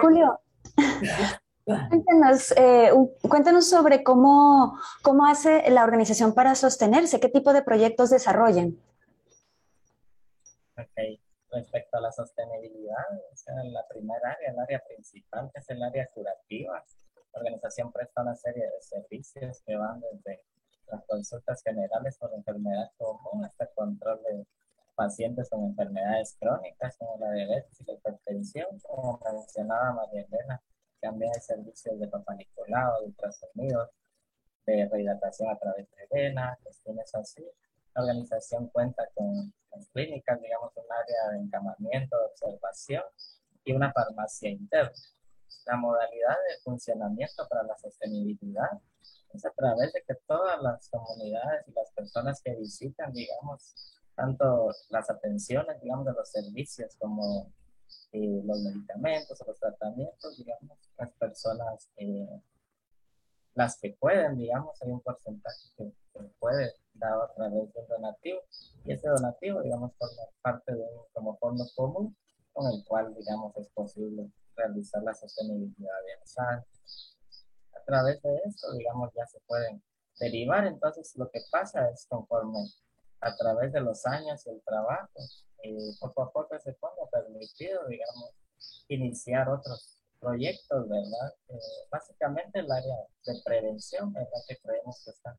Julio, 0.00 0.38
cuéntanos, 1.88 2.52
eh, 2.56 2.90
cuéntanos 3.28 3.68
sobre 3.68 4.02
cómo, 4.02 4.78
cómo 5.02 5.26
hace 5.26 5.70
la 5.70 5.84
organización 5.84 6.34
para 6.34 6.54
sostenerse, 6.54 7.20
qué 7.20 7.28
tipo 7.28 7.52
de 7.52 7.62
proyectos 7.62 8.10
desarrollan. 8.10 8.76
Ok, 10.78 11.20
respecto 11.50 11.98
a 11.98 12.00
la 12.00 12.12
sostenibilidad, 12.12 13.04
la 13.64 13.86
primera 13.88 14.32
área, 14.32 14.50
el 14.50 14.58
área 14.58 14.82
principal, 14.86 15.50
que 15.52 15.60
es 15.60 15.68
el 15.70 15.82
área 15.82 16.08
curativa, 16.14 16.84
la 17.32 17.38
organización 17.38 17.92
presta 17.92 18.22
una 18.22 18.34
serie 18.34 18.64
de 18.64 18.80
servicios 18.80 19.62
que 19.66 19.76
van 19.76 20.00
desde 20.00 20.42
las 20.90 21.04
consultas 21.04 21.62
generales 21.62 22.16
por 22.18 22.32
enfermedad 22.34 22.90
común 22.98 23.44
hasta 23.44 23.64
el 23.64 23.70
control 23.74 24.20
de 24.24 24.46
pacientes 24.94 25.48
con 25.48 25.64
enfermedades 25.64 26.36
crónicas 26.38 26.96
como 26.98 27.16
la 27.18 27.32
diabetes 27.32 27.80
y 27.80 27.84
la 27.84 27.94
hipertensión, 27.94 28.78
como 28.80 29.20
mencionaba 29.24 29.92
María 29.92 30.26
Elena, 30.30 30.60
también 31.00 31.32
hay 31.34 31.40
servicios 31.40 31.98
de 31.98 32.08
papá 32.08 32.34
Nicolau, 32.34 33.00
de 33.00 33.06
ultrasonidos, 33.06 33.88
de 34.66 34.88
rehidratación 34.90 35.50
a 35.50 35.58
través 35.58 35.88
de 35.90 36.06
vena, 36.10 36.58
cuestiones 36.62 37.14
así. 37.14 37.44
La 37.94 38.02
organización 38.02 38.68
cuenta 38.68 39.08
con 39.14 39.52
las 39.72 39.88
clínicas, 39.88 40.40
digamos, 40.40 40.72
un 40.76 40.92
área 40.92 41.32
de 41.32 41.38
encamamiento, 41.38 42.18
de 42.18 42.24
observación 42.26 43.02
y 43.64 43.72
una 43.72 43.92
farmacia 43.92 44.50
interna. 44.50 44.92
La 45.66 45.76
modalidad 45.76 46.36
de 46.48 46.62
funcionamiento 46.62 47.46
para 47.48 47.62
la 47.64 47.76
sostenibilidad 47.78 48.80
es 49.32 49.44
a 49.44 49.50
través 49.50 49.92
de 49.92 50.02
que 50.02 50.14
todas 50.26 50.60
las 50.62 50.88
comunidades 50.88 51.66
y 51.68 51.72
las 51.72 51.90
personas 51.92 52.40
que 52.42 52.54
visitan, 52.56 53.12
digamos, 53.12 53.74
tanto 54.14 54.72
las 54.88 55.08
atenciones, 55.08 55.80
digamos, 55.80 56.06
de 56.06 56.12
los 56.12 56.30
servicios 56.30 56.96
como 56.98 57.52
eh, 58.12 58.42
los 58.44 58.60
medicamentos 58.62 59.40
o 59.40 59.44
los 59.46 59.58
tratamientos, 59.58 60.36
digamos, 60.36 60.78
las 60.98 61.10
personas, 61.12 61.88
eh, 61.96 62.42
las 63.54 63.78
que 63.78 63.96
pueden, 63.98 64.36
digamos, 64.36 64.80
hay 64.82 64.90
un 64.90 65.00
porcentaje 65.00 65.68
que, 65.76 65.92
puede 66.38 66.74
dar 66.94 67.14
a 67.14 67.32
través 67.32 67.72
de 67.72 67.86
donativo 67.86 68.40
y 68.84 68.92
ese 68.92 69.08
donativo, 69.08 69.62
digamos, 69.62 69.92
forma 69.96 70.22
parte 70.42 70.74
de 70.74 70.82
un 70.82 71.04
como 71.14 71.38
fondo 71.38 71.64
común 71.74 72.14
con 72.52 72.70
el 72.70 72.84
cual, 72.84 73.14
digamos, 73.14 73.56
es 73.56 73.68
posible 73.68 74.30
realizar 74.54 75.02
la 75.02 75.14
sostenibilidad 75.14 75.98
ambiental. 75.98 76.66
A 77.74 77.84
través 77.84 78.20
de 78.22 78.36
esto, 78.44 78.72
digamos, 78.72 79.10
ya 79.14 79.26
se 79.26 79.40
pueden 79.46 79.82
derivar. 80.18 80.66
Entonces, 80.66 81.16
lo 81.16 81.30
que 81.30 81.40
pasa 81.50 81.88
es 81.88 82.06
conforme 82.06 82.58
a 83.20 83.34
través 83.36 83.72
de 83.72 83.80
los 83.80 84.06
años 84.06 84.46
y 84.46 84.50
el 84.50 84.62
trabajo, 84.62 85.20
eh, 85.62 85.92
poco 86.00 86.22
a 86.22 86.32
poco 86.32 86.58
se 86.58 86.72
pone 86.74 86.96
permitido, 87.10 87.86
digamos, 87.88 88.30
iniciar 88.88 89.48
otros 89.48 90.00
proyectos, 90.18 90.88
¿verdad? 90.88 91.34
Eh, 91.48 91.58
básicamente 91.90 92.60
el 92.60 92.70
área 92.70 92.96
de 93.24 93.40
prevención, 93.44 94.12
¿verdad? 94.12 94.40
Que 94.46 94.56
creemos 94.58 95.02
que 95.04 95.10
está 95.10 95.36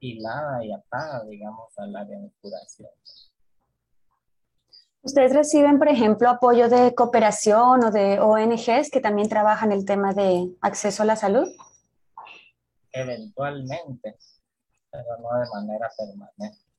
hilada 0.00 0.64
y 0.64 0.72
atada, 0.72 1.24
digamos, 1.24 1.72
al 1.78 1.96
área 1.96 2.18
de 2.18 2.30
curación. 2.40 2.90
¿Ustedes 5.04 5.34
reciben, 5.34 5.78
por 5.78 5.88
ejemplo, 5.88 6.28
apoyo 6.28 6.68
de 6.68 6.94
cooperación 6.94 7.84
o 7.84 7.90
de 7.90 8.20
ONGs 8.20 8.88
que 8.90 9.00
también 9.00 9.28
trabajan 9.28 9.72
el 9.72 9.84
tema 9.84 10.12
de 10.12 10.54
acceso 10.60 11.02
a 11.02 11.06
la 11.06 11.16
salud? 11.16 11.48
Eventualmente, 12.92 14.16
pero 14.90 15.16
no 15.18 15.40
de 15.40 15.46
manera 15.54 15.90
permanente. 15.96 16.71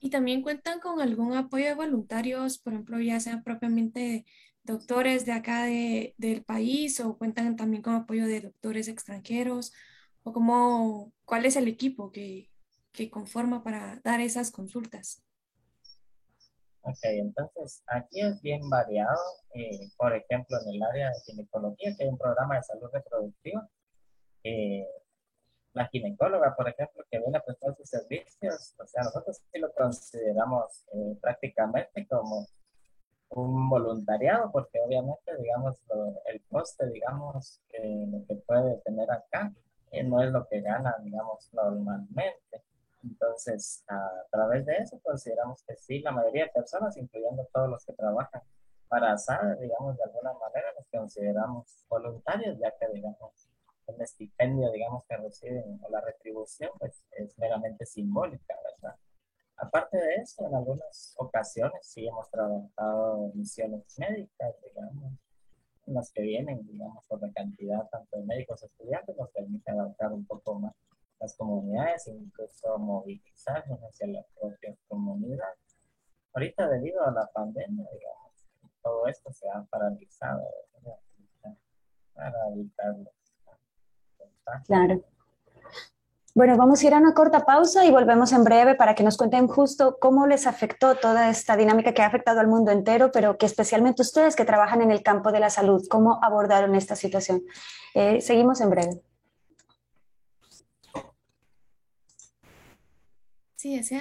¿Y 0.00 0.10
también 0.10 0.42
cuentan 0.42 0.80
con 0.80 1.00
algún 1.00 1.36
apoyo 1.36 1.66
de 1.66 1.74
voluntarios, 1.74 2.58
por 2.58 2.72
ejemplo, 2.72 3.00
ya 3.00 3.18
sean 3.20 3.42
propiamente 3.42 4.24
doctores 4.62 5.26
de 5.26 5.32
acá 5.32 5.64
del 5.64 6.44
país 6.44 7.00
o 7.00 7.18
cuentan 7.18 7.56
también 7.56 7.82
con 7.82 7.94
apoyo 7.94 8.26
de 8.26 8.42
doctores 8.42 8.88
extranjeros? 8.88 9.72
¿O 10.22 10.32
cómo, 10.32 11.12
cuál 11.24 11.46
es 11.46 11.56
el 11.56 11.68
equipo 11.68 12.12
que, 12.12 12.50
que 12.92 13.10
conforma 13.10 13.62
para 13.62 14.00
dar 14.04 14.20
esas 14.20 14.50
consultas? 14.50 15.22
Ok, 16.82 16.98
entonces 17.02 17.82
aquí 17.86 18.20
es 18.20 18.40
bien 18.40 18.68
variado. 18.70 19.18
Eh, 19.54 19.90
por 19.96 20.14
ejemplo, 20.14 20.56
en 20.62 20.74
el 20.74 20.82
área 20.82 21.08
de 21.08 21.20
ginecología, 21.26 21.94
que 21.96 22.04
hay 22.04 22.08
un 22.08 22.18
programa 22.18 22.56
de 22.56 22.62
salud 22.62 22.88
reproductiva, 22.92 23.68
eh, 24.44 24.86
la 25.72 25.86
ginecóloga, 25.88 26.54
por 26.56 26.68
ejemplo, 26.68 27.04
que 27.10 27.18
viene 27.18 27.38
a 27.38 27.44
prestar 27.44 27.74
sus 27.76 27.88
servicios, 27.88 28.74
o 28.78 28.86
sea, 28.86 29.04
nosotros 29.04 29.40
sí 29.52 29.58
lo 29.58 29.72
consideramos 29.72 30.84
eh, 30.92 31.16
prácticamente 31.20 32.06
como 32.06 32.46
un 33.30 33.68
voluntariado, 33.68 34.50
porque 34.50 34.80
obviamente, 34.80 35.36
digamos, 35.38 35.76
el 36.26 36.42
coste, 36.50 36.88
digamos, 36.88 37.60
que 37.68 38.42
puede 38.46 38.78
tener 38.78 39.10
acá, 39.10 39.52
no 40.04 40.22
es 40.22 40.30
lo 40.30 40.46
que 40.48 40.60
gana, 40.60 40.96
digamos, 41.02 41.48
normalmente. 41.52 42.62
Entonces, 43.02 43.84
a 43.88 44.24
través 44.30 44.66
de 44.66 44.76
eso 44.76 44.98
consideramos 45.02 45.62
que 45.62 45.76
sí, 45.76 46.00
la 46.00 46.12
mayoría 46.12 46.44
de 46.44 46.50
personas, 46.50 46.96
incluyendo 46.96 47.46
todos 47.52 47.68
los 47.68 47.84
que 47.84 47.92
trabajan 47.92 48.42
para 48.88 49.16
SAD, 49.16 49.58
digamos, 49.60 49.96
de 49.96 50.04
alguna 50.04 50.32
manera 50.34 50.68
nos 50.76 50.86
consideramos 50.88 51.84
voluntarios, 51.88 52.58
ya 52.58 52.72
que, 52.78 52.88
digamos, 52.92 53.48
el 53.88 54.00
estipendio, 54.00 54.70
digamos, 54.70 55.04
que 55.06 55.16
reciben 55.16 55.80
o 55.82 55.90
la 55.90 56.00
retribución, 56.00 56.70
pues 56.78 57.04
es 57.12 57.38
meramente 57.38 57.86
simbólica, 57.86 58.54
¿verdad? 58.64 58.96
Aparte 59.56 59.96
de 59.96 60.14
eso, 60.16 60.46
en 60.46 60.54
algunas 60.54 61.14
ocasiones 61.16 61.80
sí 61.82 62.06
hemos 62.06 62.30
trabajado 62.30 63.32
misiones 63.34 63.98
médicas, 63.98 64.54
digamos, 64.62 65.12
en 65.86 65.94
las 65.94 66.12
que 66.12 66.22
vienen, 66.22 66.66
digamos, 66.66 67.04
por 67.06 67.20
la 67.20 67.32
cantidad 67.32 67.88
tanto 67.88 68.18
de 68.18 68.24
médicos 68.24 68.62
estudiantes, 68.62 69.16
nos 69.16 69.30
permite 69.30 69.70
abarcar 69.70 70.12
un 70.12 70.24
poco 70.26 70.54
más 70.60 70.74
las 71.18 71.36
comunidades, 71.36 72.06
incluso 72.06 72.78
movilizarnos 72.78 73.80
hacia 73.80 74.06
la 74.06 74.24
propia 74.38 74.76
comunidad. 74.86 75.54
Ahorita 76.32 76.68
debido 76.68 77.04
a 77.04 77.10
la 77.10 77.26
pandemia, 77.26 77.88
digamos, 77.92 78.46
todo 78.82 79.06
esto 79.08 79.32
se 79.32 79.48
ha 79.48 79.62
paralizado 79.64 80.42
para 82.14 82.48
evitarlo. 82.52 83.17
Claro. 84.66 85.02
Bueno, 86.38 86.56
vamos 86.56 86.80
a 86.80 86.86
ir 86.86 86.94
a 86.94 86.98
una 86.98 87.14
corta 87.14 87.44
pausa 87.44 87.84
y 87.84 87.90
volvemos 87.90 88.32
en 88.32 88.44
breve 88.44 88.76
para 88.76 88.94
que 88.94 89.02
nos 89.02 89.16
cuenten 89.16 89.48
justo 89.48 89.98
cómo 90.00 90.24
les 90.28 90.46
afectó 90.46 90.94
toda 90.94 91.30
esta 91.30 91.56
dinámica 91.56 91.92
que 91.92 92.02
ha 92.02 92.06
afectado 92.06 92.38
al 92.38 92.46
mundo 92.46 92.70
entero, 92.70 93.10
pero 93.10 93.36
que 93.36 93.46
especialmente 93.46 94.02
ustedes 94.02 94.36
que 94.36 94.44
trabajan 94.44 94.80
en 94.80 94.92
el 94.92 95.02
campo 95.02 95.32
de 95.32 95.40
la 95.40 95.50
salud, 95.50 95.84
cómo 95.90 96.20
abordaron 96.22 96.76
esta 96.76 96.94
situación. 96.94 97.42
Eh, 97.92 98.20
seguimos 98.20 98.60
en 98.60 98.70
breve. 98.70 99.02
Sí, 103.56 103.74
ese 103.74 104.00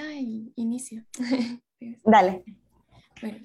inicio. 0.56 1.04
Dale. 2.06 2.44
Bueno, 3.20 3.40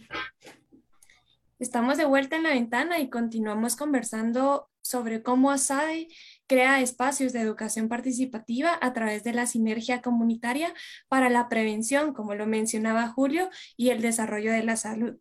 estamos 1.58 1.96
de 1.96 2.04
vuelta 2.04 2.36
en 2.36 2.42
la 2.42 2.50
ventana 2.50 2.98
y 2.98 3.08
continuamos 3.08 3.74
conversando 3.74 4.68
sobre 4.82 5.22
cómo 5.22 5.50
ASADE 5.50 6.08
crea 6.52 6.82
espacios 6.82 7.32
de 7.32 7.40
educación 7.40 7.88
participativa 7.88 8.76
a 8.82 8.92
través 8.92 9.24
de 9.24 9.32
la 9.32 9.46
sinergia 9.46 10.02
comunitaria 10.02 10.74
para 11.08 11.30
la 11.30 11.48
prevención, 11.48 12.12
como 12.12 12.34
lo 12.34 12.46
mencionaba 12.46 13.08
Julio, 13.08 13.48
y 13.78 13.88
el 13.88 14.02
desarrollo 14.02 14.52
de 14.52 14.62
la 14.62 14.76
salud. 14.76 15.16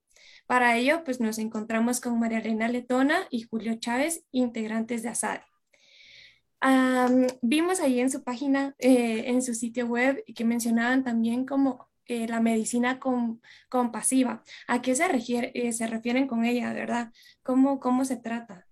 Para 0.45 0.75
ello, 0.75 1.05
pues 1.05 1.21
nos 1.21 1.37
encontramos 1.37 2.01
con 2.01 2.19
María 2.19 2.39
Elena 2.39 2.67
Letona 2.67 3.27
y 3.29 3.43
Julio 3.43 3.75
Chávez, 3.75 4.25
integrantes 4.31 5.03
de 5.03 5.09
ASADE 5.09 5.41
vimos 7.41 7.79
ahí 7.79 7.99
en 7.99 8.11
su 8.11 8.23
página, 8.23 8.75
eh, 8.77 9.23
en 9.27 9.41
su 9.41 9.55
sitio 9.55 9.87
web, 9.87 10.23
que 10.35 10.45
mencionaban 10.45 11.03
también 11.03 11.45
como 11.45 11.89
eh, 12.05 12.27
la 12.27 12.39
medicina 12.39 12.99
compasiva. 13.69 14.43
¿A 14.67 14.81
qué 14.81 14.93
se, 14.93 15.07
refiere, 15.07 15.51
eh, 15.55 15.73
se 15.73 15.87
refieren 15.87 16.27
con 16.27 16.45
ella, 16.45 16.71
verdad? 16.73 17.11
¿Cómo, 17.41 17.79
cómo 17.79 18.05
se 18.05 18.17
trata? 18.17 18.67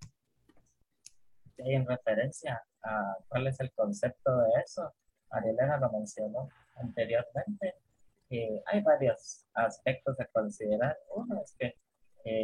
En 1.65 1.85
referencia 1.85 2.63
a 2.83 3.17
cuál 3.27 3.47
es 3.47 3.59
el 3.59 3.71
concepto 3.71 4.37
de 4.37 4.49
eso, 4.63 4.93
Arielena 5.29 5.77
lo 5.77 5.91
mencionó 5.91 6.49
anteriormente. 6.75 7.75
hay 8.65 8.81
varios 8.81 9.45
aspectos 9.53 10.19
a 10.19 10.25
considerar. 10.25 10.97
Uno 11.15 11.41
es 11.41 11.55
que 11.57 11.75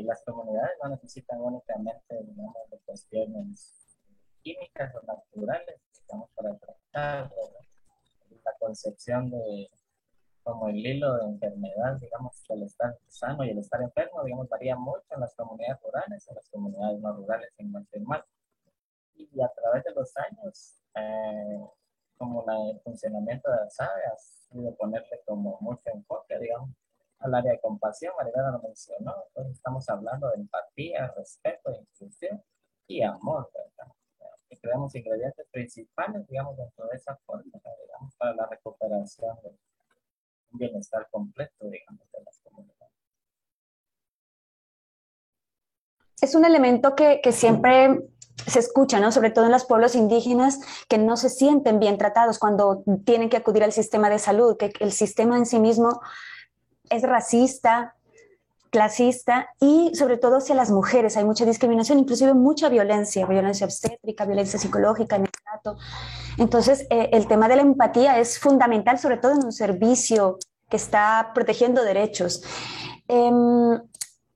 las 0.03 0.23
comunidades 0.23 0.77
no 0.83 0.89
necesitan 0.89 1.39
únicamente, 1.39 2.23
digamos, 2.23 2.69
de 2.71 2.79
cuestiones 2.85 3.97
químicas 4.41 4.93
o 4.95 5.05
naturales, 5.05 5.81
digamos, 6.01 6.29
para 6.35 6.55
tratar 6.57 7.31
la 8.43 8.53
concepción 8.59 9.29
de 9.29 9.69
como 10.43 10.69
el 10.69 10.77
hilo 10.77 11.17
de 11.17 11.25
enfermedad, 11.25 11.97
digamos, 11.99 12.43
el 12.49 12.63
estar 12.63 12.95
sano 13.07 13.43
y 13.43 13.49
el 13.49 13.57
estar 13.57 13.81
enfermo, 13.81 14.23
digamos, 14.23 14.47
varía 14.47 14.75
mucho 14.75 15.03
en 15.09 15.21
las 15.21 15.33
comunidades 15.35 15.81
rurales, 15.81 16.27
en 16.27 16.35
las 16.35 16.47
comunidades 16.49 16.99
no 16.99 17.13
rurales, 17.13 17.51
en 17.57 17.71
más 18.03 18.23
Y 19.35 19.41
a 19.41 19.49
través 19.49 19.83
de 19.83 19.91
los 19.91 20.15
años, 20.17 20.79
eh, 20.95 21.59
como 22.17 22.45
el 22.71 22.79
funcionamiento 22.79 23.51
de 23.51 23.57
las 23.57 23.79
ha 23.81 23.89
sido 24.17 24.73
ponerle 24.75 25.21
como 25.25 25.57
mucho 25.59 25.89
enfoque, 25.93 26.39
digamos, 26.39 26.69
al 27.19 27.35
área 27.35 27.51
de 27.51 27.59
compasión, 27.59 28.13
María 28.17 28.51
lo 28.51 28.59
mencionó, 28.59 29.13
entonces 29.27 29.57
estamos 29.57 29.87
hablando 29.89 30.29
de 30.29 30.35
empatía, 30.35 31.13
respeto, 31.15 31.71
inclusión 31.71 32.41
y 32.87 33.01
amor, 33.01 33.49
¿verdad? 33.53 33.93
que 34.49 34.57
creamos 34.57 34.93
ingredientes 34.95 35.47
principales, 35.51 36.27
digamos, 36.27 36.55
dentro 36.57 36.87
de 36.87 36.95
esa 36.95 37.15
fórmula, 37.25 37.61
digamos, 37.81 38.15
para 38.15 38.33
la 38.35 38.45
recuperación 38.45 39.35
de 39.43 39.49
un 39.49 40.59
bienestar 40.59 41.07
completo, 41.09 41.67
digamos, 41.67 42.09
de 42.11 42.23
las 42.23 42.39
comunidades. 42.39 42.93
Es 46.21 46.35
un 46.35 46.45
elemento 46.45 46.95
que, 46.95 47.21
que 47.21 47.31
siempre 47.31 48.01
se 48.47 48.59
escucha, 48.59 48.99
¿no? 48.99 49.11
Sobre 49.11 49.31
todo 49.31 49.45
en 49.45 49.51
los 49.51 49.65
pueblos 49.65 49.95
indígenas 49.95 50.59
que 50.87 50.97
no 50.97 51.17
se 51.17 51.29
sienten 51.29 51.79
bien 51.79 51.97
tratados 51.97 52.39
cuando 52.39 52.83
tienen 53.05 53.29
que 53.29 53.37
acudir 53.37 53.63
al 53.63 53.71
sistema 53.71 54.09
de 54.09 54.19
salud, 54.19 54.57
que 54.57 54.71
el 54.79 54.91
sistema 54.91 55.37
en 55.37 55.45
sí 55.45 55.59
mismo 55.59 56.01
es 56.89 57.01
racista, 57.01 57.95
clasista 58.69 59.47
y 59.61 59.95
sobre 59.95 60.17
todo 60.17 60.37
hacia 60.37 60.53
las 60.53 60.69
mujeres. 60.69 61.15
Hay 61.15 61.23
mucha 61.23 61.45
discriminación, 61.45 61.97
inclusive 61.97 62.33
mucha 62.33 62.67
violencia, 62.67 63.25
violencia 63.25 63.65
obstétrica, 63.65 64.25
violencia 64.25 64.59
psicológica 64.59 65.15
en 65.15 65.23
el 65.23 65.31
trato. 65.31 65.77
Entonces, 66.37 66.85
eh, 66.89 67.09
el 67.13 67.27
tema 67.27 67.47
de 67.47 67.55
la 67.55 67.61
empatía 67.61 68.19
es 68.19 68.37
fundamental, 68.37 68.99
sobre 68.99 69.17
todo 69.17 69.31
en 69.31 69.45
un 69.45 69.53
servicio 69.53 70.37
que 70.69 70.75
está 70.75 71.31
protegiendo 71.33 71.83
derechos. 71.83 72.43
Em, 73.07 73.81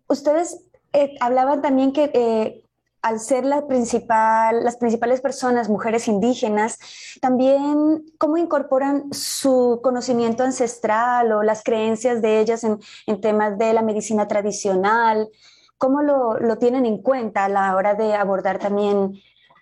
ustedes 0.08 0.62
eh, 0.94 1.16
hablaban 1.20 1.62
también 1.62 1.92
que 1.92 2.10
eh, 2.14 2.64
al 3.02 3.20
ser 3.20 3.46
la 3.46 3.66
principal, 3.68 4.64
las 4.64 4.78
principales 4.78 5.22
personas, 5.22 5.70
mujeres 5.70 6.08
indígenas, 6.08 6.80
también 7.22 8.04
cómo 8.18 8.38
incorporan 8.38 9.14
su 9.14 9.80
conocimiento 9.82 10.44
ancestral 10.44 11.32
o 11.32 11.44
las 11.44 11.64
creencias 11.64 12.22
de 12.22 12.40
ellas 12.40 12.64
en, 12.64 12.80
temas 13.22 13.58
de 13.58 13.74
la 13.74 13.82
medicina 13.82 14.28
tradicional, 14.28 15.30
cómo 15.78 16.02
lo, 16.02 16.58
tienen 16.58 16.86
en 16.86 17.02
cuenta 17.02 17.46
a 17.46 17.50
la 17.50 17.76
hora 17.76 17.96
de 17.96 18.14
abordar 18.14 18.60
también 18.60 19.14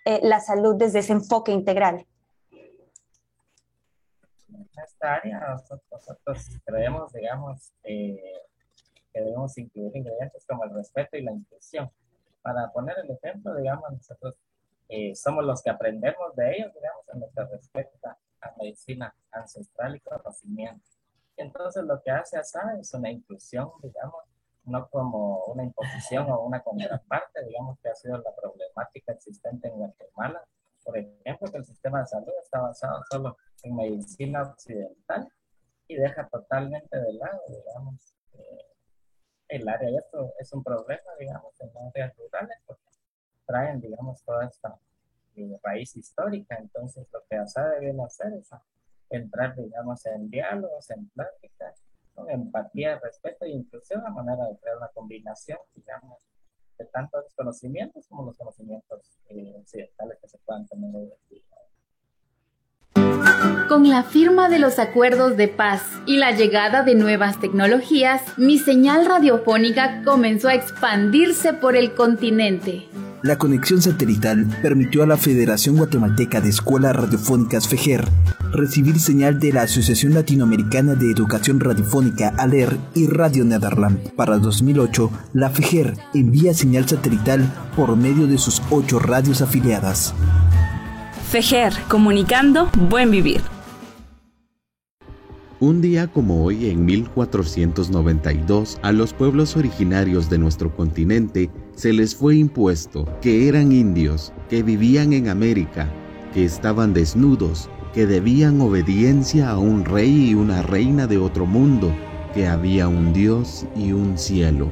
eh, 0.04 0.20
la 0.22 0.40
salud 0.40 0.76
desde 0.76 1.00
ese 1.00 1.12
enfoque 1.12 1.52
integral. 1.52 2.06
En 4.48 4.68
esta 4.84 5.14
área 5.14 5.40
nosotros, 5.90 6.48
creemos, 6.64 7.12
digamos, 7.12 7.72
eh, 7.84 8.16
que 9.12 9.20
debemos 9.20 9.56
incluir 9.58 9.96
ingredientes 9.96 10.44
como 10.46 10.64
el 10.64 10.74
respeto 10.74 11.16
y 11.16 11.22
la 11.22 11.32
inclusión 11.32 11.90
Para 12.42 12.70
poner 12.72 12.98
el 12.98 13.10
ejemplo, 13.10 13.54
digamos, 13.54 13.90
nosotros 13.92 14.34
eh, 14.88 15.14
somos 15.14 15.44
los 15.44 15.62
que 15.62 15.70
aprendemos 15.70 16.34
de 16.34 16.56
ellos, 16.56 16.72
digamos, 16.74 17.08
en 17.12 17.20
lo 17.20 17.30
que 17.30 17.44
respecta 17.56 18.16
a 18.40 18.54
medicina 18.58 19.14
ancestral 19.32 19.96
y 19.96 20.00
conocimiento. 20.00 20.84
Entonces, 21.36 21.84
lo 21.84 22.02
que 22.02 22.10
hace 22.10 22.38
ASA 22.38 22.78
es 22.80 22.92
una 22.94 23.10
inclusión, 23.10 23.70
digamos, 23.82 24.22
no 24.64 24.88
como 24.88 25.44
una 25.44 25.64
imposición 25.64 26.30
o 26.30 26.40
una 26.40 26.62
contraparte, 26.62 27.44
digamos, 27.44 27.78
que 27.80 27.88
ha 27.88 27.94
sido 27.94 28.18
la 28.18 28.34
problemática 28.34 29.12
existente 29.12 29.68
en 29.68 29.74
Guatemala. 29.74 30.42
Por 30.84 30.96
ejemplo, 30.98 31.50
que 31.50 31.58
el 31.58 31.64
sistema 31.64 32.00
de 32.00 32.06
salud 32.06 32.32
está 32.42 32.60
basado 32.60 33.02
solo 33.10 33.36
en 33.62 33.76
medicina 33.76 34.42
occidental 34.42 35.28
y 35.86 35.96
deja 35.96 36.28
totalmente 36.28 36.98
de 36.98 37.12
lado, 37.14 37.40
digamos, 37.48 38.14
eh, 38.34 38.67
el 39.48 39.68
área. 39.68 39.90
Y 39.90 39.96
esto 39.96 40.32
es 40.38 40.52
un 40.52 40.62
problema, 40.62 41.10
digamos, 41.18 41.60
en 41.60 41.70
áreas 41.88 42.16
rurales, 42.16 42.58
porque 42.66 42.82
traen, 43.46 43.80
digamos, 43.80 44.22
toda 44.22 44.46
esta 44.46 44.78
eh, 45.36 45.58
raíz 45.62 45.96
histórica. 45.96 46.56
Entonces, 46.56 47.06
lo 47.12 47.22
que 47.28 47.36
ASA 47.36 47.68
debe 47.70 47.94
hacer 48.02 48.32
es 48.34 48.50
entrar, 49.10 49.56
digamos, 49.56 50.04
en 50.06 50.30
diálogos, 50.30 50.90
en 50.90 51.08
pláticas, 51.10 51.82
con 52.14 52.30
empatía, 52.30 52.98
respeto 52.98 53.44
e 53.44 53.50
inclusión, 53.50 54.04
a 54.06 54.10
manera 54.10 54.44
de 54.46 54.58
crear 54.58 54.76
una 54.76 54.88
combinación, 54.88 55.58
digamos, 55.74 56.26
de 56.78 56.84
tanto 56.86 57.20
los 57.20 57.34
conocimientos 57.34 58.06
como 58.08 58.24
los 58.24 58.36
conocimientos 58.36 59.18
eh, 59.28 59.54
occidentales 59.58 60.18
que 60.20 60.28
se 60.28 60.38
puedan 60.38 60.66
tener 60.66 60.94
hoy 60.94 61.12
en 61.12 61.28
día. 61.28 61.57
Con 63.68 63.86
la 63.86 64.02
firma 64.02 64.48
de 64.48 64.58
los 64.58 64.78
acuerdos 64.78 65.36
de 65.36 65.46
paz 65.46 65.82
y 66.06 66.16
la 66.16 66.32
llegada 66.32 66.82
de 66.84 66.94
nuevas 66.94 67.38
tecnologías, 67.38 68.22
mi 68.38 68.58
señal 68.58 69.04
radiofónica 69.04 70.02
comenzó 70.04 70.48
a 70.48 70.54
expandirse 70.54 71.52
por 71.52 71.76
el 71.76 71.92
continente. 71.92 72.88
La 73.22 73.36
conexión 73.36 73.82
satelital 73.82 74.46
permitió 74.62 75.02
a 75.02 75.06
la 75.06 75.18
Federación 75.18 75.76
Guatemalteca 75.76 76.40
de 76.40 76.48
Escuelas 76.48 76.96
Radiofónicas 76.96 77.68
FEGER 77.68 78.08
recibir 78.52 78.98
señal 78.98 79.38
de 79.38 79.52
la 79.52 79.62
Asociación 79.62 80.14
Latinoamericana 80.14 80.94
de 80.94 81.10
Educación 81.10 81.60
Radiofónica 81.60 82.32
ALER 82.38 82.78
y 82.94 83.06
Radio 83.06 83.44
Nederland. 83.44 84.14
Para 84.14 84.38
2008, 84.38 85.10
la 85.34 85.50
FEGER 85.50 85.94
envía 86.14 86.54
señal 86.54 86.88
satelital 86.88 87.44
por 87.76 87.96
medio 87.96 88.26
de 88.26 88.38
sus 88.38 88.62
ocho 88.70 88.98
radios 88.98 89.42
afiliadas. 89.42 90.14
FEGER, 91.30 91.74
comunicando 91.88 92.70
buen 92.88 93.10
vivir. 93.10 93.42
Un 95.60 95.80
día 95.80 96.06
como 96.06 96.44
hoy, 96.44 96.70
en 96.70 96.84
1492, 96.84 98.78
a 98.82 98.92
los 98.92 99.12
pueblos 99.12 99.56
originarios 99.56 100.30
de 100.30 100.38
nuestro 100.38 100.72
continente 100.72 101.50
se 101.74 101.92
les 101.92 102.14
fue 102.14 102.36
impuesto 102.36 103.08
que 103.20 103.48
eran 103.48 103.72
indios, 103.72 104.32
que 104.48 104.62
vivían 104.62 105.12
en 105.12 105.28
América, 105.28 105.92
que 106.32 106.44
estaban 106.44 106.94
desnudos, 106.94 107.68
que 107.92 108.06
debían 108.06 108.60
obediencia 108.60 109.50
a 109.50 109.58
un 109.58 109.84
rey 109.84 110.30
y 110.30 110.34
una 110.34 110.62
reina 110.62 111.08
de 111.08 111.18
otro 111.18 111.44
mundo, 111.44 111.92
que 112.34 112.46
había 112.46 112.86
un 112.86 113.12
Dios 113.12 113.66
y 113.74 113.90
un 113.90 114.16
cielo. 114.16 114.70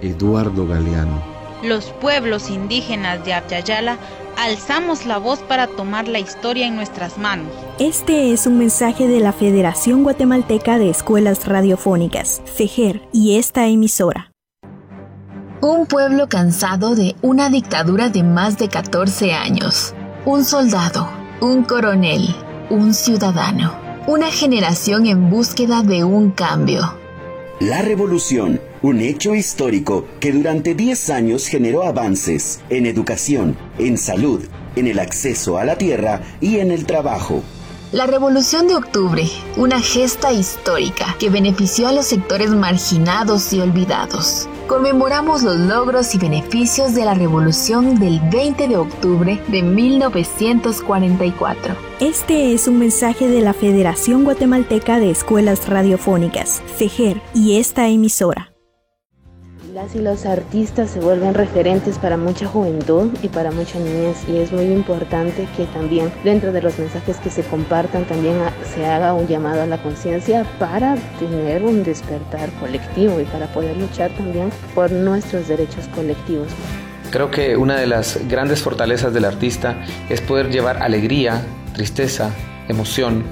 Eduardo 0.00 0.66
Galeano. 0.66 1.33
Los 1.64 1.86
pueblos 1.86 2.50
indígenas 2.50 3.24
de 3.24 3.32
Abyayala 3.32 3.96
alzamos 4.36 5.06
la 5.06 5.16
voz 5.16 5.38
para 5.38 5.66
tomar 5.66 6.08
la 6.08 6.18
historia 6.18 6.66
en 6.66 6.76
nuestras 6.76 7.16
manos. 7.16 7.50
Este 7.78 8.34
es 8.34 8.46
un 8.46 8.58
mensaje 8.58 9.08
de 9.08 9.20
la 9.20 9.32
Federación 9.32 10.02
Guatemalteca 10.02 10.76
de 10.78 10.90
Escuelas 10.90 11.46
Radiofónicas, 11.46 12.42
FEGER, 12.44 13.00
y 13.12 13.38
esta 13.38 13.66
emisora. 13.66 14.30
Un 15.62 15.86
pueblo 15.86 16.28
cansado 16.28 16.94
de 16.94 17.16
una 17.22 17.48
dictadura 17.48 18.10
de 18.10 18.24
más 18.24 18.58
de 18.58 18.68
14 18.68 19.32
años. 19.32 19.94
Un 20.26 20.44
soldado, 20.44 21.08
un 21.40 21.64
coronel, 21.64 22.36
un 22.68 22.92
ciudadano. 22.92 23.74
Una 24.06 24.30
generación 24.30 25.06
en 25.06 25.30
búsqueda 25.30 25.82
de 25.82 26.04
un 26.04 26.30
cambio. 26.30 26.94
La 27.58 27.80
revolución 27.80 28.60
un 28.84 29.00
hecho 29.00 29.34
histórico 29.34 30.06
que 30.20 30.30
durante 30.30 30.74
10 30.74 31.08
años 31.08 31.46
generó 31.46 31.84
avances 31.84 32.60
en 32.68 32.84
educación, 32.84 33.56
en 33.78 33.96
salud, 33.96 34.44
en 34.76 34.86
el 34.86 34.98
acceso 34.98 35.56
a 35.56 35.64
la 35.64 35.78
tierra 35.78 36.20
y 36.42 36.58
en 36.58 36.70
el 36.70 36.84
trabajo. 36.84 37.42
La 37.92 38.06
Revolución 38.06 38.68
de 38.68 38.74
Octubre, 38.74 39.26
una 39.56 39.80
gesta 39.80 40.34
histórica 40.34 41.16
que 41.18 41.30
benefició 41.30 41.88
a 41.88 41.92
los 41.92 42.04
sectores 42.04 42.50
marginados 42.50 43.54
y 43.54 43.60
olvidados. 43.60 44.50
Conmemoramos 44.66 45.42
los 45.42 45.56
logros 45.56 46.14
y 46.14 46.18
beneficios 46.18 46.94
de 46.94 47.06
la 47.06 47.14
Revolución 47.14 47.98
del 47.98 48.20
20 48.30 48.68
de 48.68 48.76
octubre 48.76 49.40
de 49.48 49.62
1944. 49.62 51.74
Este 52.00 52.52
es 52.52 52.68
un 52.68 52.80
mensaje 52.80 53.28
de 53.28 53.40
la 53.40 53.54
Federación 53.54 54.24
Guatemalteca 54.24 55.00
de 55.00 55.10
Escuelas 55.10 55.70
Radiofónicas, 55.70 56.60
FEGER, 56.76 57.22
y 57.32 57.56
esta 57.56 57.88
emisora. 57.88 58.53
Las 59.74 59.96
y 59.96 59.98
los 59.98 60.24
artistas 60.24 60.90
se 60.90 61.00
vuelven 61.00 61.34
referentes 61.34 61.98
para 61.98 62.16
mucha 62.16 62.46
juventud 62.46 63.10
y 63.24 63.28
para 63.28 63.50
muchas 63.50 63.82
niñas 63.82 64.24
y 64.28 64.36
es 64.36 64.52
muy 64.52 64.66
importante 64.66 65.48
que 65.56 65.64
también 65.64 66.12
dentro 66.22 66.52
de 66.52 66.62
los 66.62 66.78
mensajes 66.78 67.16
que 67.16 67.28
se 67.28 67.42
compartan 67.42 68.04
también 68.04 68.36
se 68.72 68.86
haga 68.86 69.14
un 69.14 69.26
llamado 69.26 69.62
a 69.62 69.66
la 69.66 69.82
conciencia 69.82 70.46
para 70.60 70.94
tener 71.18 71.64
un 71.64 71.82
despertar 71.82 72.52
colectivo 72.60 73.18
y 73.18 73.24
para 73.24 73.52
poder 73.52 73.76
luchar 73.76 74.12
también 74.12 74.50
por 74.76 74.92
nuestros 74.92 75.48
derechos 75.48 75.88
colectivos. 75.88 76.46
Creo 77.10 77.32
que 77.32 77.56
una 77.56 77.76
de 77.76 77.88
las 77.88 78.20
grandes 78.28 78.62
fortalezas 78.62 79.12
del 79.12 79.24
artista 79.24 79.84
es 80.08 80.20
poder 80.20 80.52
llevar 80.52 80.84
alegría, 80.84 81.42
tristeza, 81.74 82.30
emoción, 82.68 83.24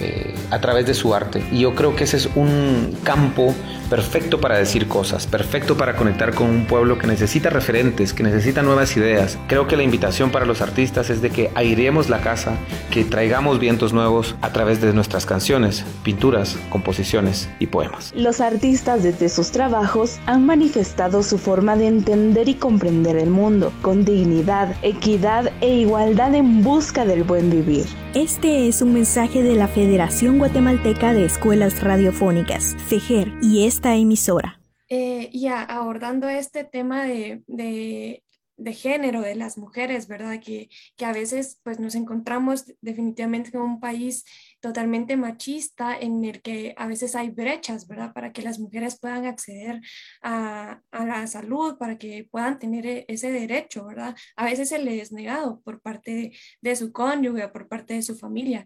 eh, 0.00 0.34
a 0.50 0.60
través 0.60 0.86
de 0.86 0.94
su 0.94 1.14
arte. 1.14 1.44
Y 1.52 1.60
yo 1.60 1.74
creo 1.74 1.94
que 1.94 2.04
ese 2.04 2.16
es 2.16 2.28
un 2.34 2.96
campo 3.04 3.54
perfecto 3.88 4.40
para 4.40 4.58
decir 4.58 4.88
cosas, 4.88 5.26
perfecto 5.26 5.76
para 5.76 5.94
conectar 5.94 6.34
con 6.34 6.48
un 6.50 6.66
pueblo 6.66 6.98
que 6.98 7.06
necesita 7.06 7.50
referentes, 7.50 8.12
que 8.12 8.22
necesita 8.22 8.62
nuevas 8.62 8.96
ideas. 8.96 9.38
Creo 9.46 9.68
que 9.68 9.76
la 9.76 9.82
invitación 9.82 10.30
para 10.30 10.46
los 10.46 10.62
artistas 10.62 11.10
es 11.10 11.22
de 11.22 11.30
que 11.30 11.50
airemos 11.54 12.08
la 12.08 12.20
casa, 12.20 12.56
que 12.90 13.04
traigamos 13.04 13.58
vientos 13.60 13.92
nuevos 13.92 14.34
a 14.42 14.52
través 14.52 14.80
de 14.80 14.92
nuestras 14.92 15.26
canciones, 15.26 15.84
pinturas, 16.02 16.56
composiciones 16.70 17.48
y 17.58 17.66
poemas. 17.66 18.12
Los 18.16 18.40
artistas 18.40 19.02
desde 19.02 19.28
sus 19.28 19.50
trabajos 19.50 20.18
han 20.26 20.44
manifestado 20.44 21.22
su 21.22 21.38
forma 21.38 21.76
de 21.76 21.86
entender 21.86 22.48
y 22.48 22.54
comprender 22.54 23.16
el 23.16 23.30
mundo, 23.30 23.72
con 23.82 24.04
dignidad, 24.04 24.74
equidad 24.82 25.52
e 25.60 25.74
igualdad 25.74 26.34
en 26.34 26.62
busca 26.62 27.04
del 27.04 27.22
buen 27.22 27.50
vivir. 27.50 27.86
Este 28.14 28.68
es 28.68 28.80
un 28.80 28.92
mensaje 28.92 29.42
de 29.42 29.56
la 29.56 29.66
Federación 29.84 30.38
Guatemalteca 30.38 31.12
de 31.12 31.26
Escuelas 31.26 31.82
Radiofónicas, 31.82 32.74
FEGER, 32.88 33.34
y 33.42 33.66
esta 33.66 33.94
emisora. 33.94 34.58
Eh, 34.88 35.28
y 35.30 35.48
abordando 35.48 36.26
este 36.26 36.64
tema 36.64 37.04
de, 37.04 37.42
de, 37.46 38.24
de, 38.56 38.72
género 38.72 39.20
de 39.20 39.34
las 39.34 39.58
mujeres, 39.58 40.08
¿verdad? 40.08 40.40
Que, 40.40 40.70
que 40.96 41.04
a 41.04 41.12
veces 41.12 41.60
pues 41.62 41.80
nos 41.80 41.96
encontramos 41.96 42.64
definitivamente 42.80 43.50
en 43.52 43.60
un 43.60 43.78
país 43.78 44.24
totalmente 44.64 45.18
machista 45.18 45.94
en 45.94 46.24
el 46.24 46.40
que 46.40 46.72
a 46.78 46.86
veces 46.86 47.14
hay 47.14 47.28
brechas, 47.28 47.86
¿verdad? 47.86 48.14
Para 48.14 48.32
que 48.32 48.40
las 48.40 48.58
mujeres 48.58 48.98
puedan 48.98 49.26
acceder 49.26 49.78
a, 50.22 50.80
a, 50.90 51.04
la 51.04 51.26
salud, 51.26 51.76
para 51.76 51.98
que 51.98 52.26
puedan 52.30 52.58
tener 52.58 52.86
e, 52.86 53.04
ese 53.06 53.30
derecho, 53.30 53.84
¿verdad? 53.84 54.16
A 54.36 54.46
veces 54.46 54.70
se 54.70 54.78
les 54.78 55.02
es 55.02 55.12
negado 55.12 55.60
por 55.60 55.82
parte 55.82 56.10
de, 56.14 56.38
de 56.62 56.76
su 56.76 56.92
cónyuge, 56.92 57.48
por 57.48 57.68
parte 57.68 57.92
de 57.92 58.02
su 58.02 58.16
familia. 58.16 58.64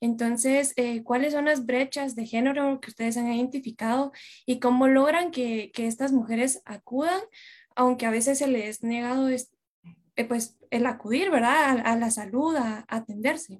Entonces, 0.00 0.72
eh, 0.76 1.02
¿cuáles 1.02 1.32
son 1.32 1.46
las 1.46 1.66
brechas 1.66 2.14
de 2.14 2.26
género 2.26 2.80
que 2.80 2.90
ustedes 2.90 3.16
han 3.16 3.32
identificado 3.32 4.12
y 4.46 4.60
cómo 4.60 4.86
logran 4.86 5.32
que, 5.32 5.72
que 5.74 5.88
estas 5.88 6.12
mujeres 6.12 6.62
acudan, 6.64 7.20
aunque 7.74 8.06
a 8.06 8.10
veces 8.10 8.38
se 8.38 8.46
les 8.46 8.66
es 8.76 8.82
negado 8.84 9.28
es, 9.28 9.50
eh, 10.14 10.24
pues, 10.26 10.56
el 10.70 10.86
acudir, 10.86 11.28
¿verdad? 11.28 11.80
A, 11.84 11.92
a 11.92 11.96
la 11.96 12.12
salud, 12.12 12.54
a, 12.54 12.84
a 12.86 12.96
atenderse. 12.98 13.58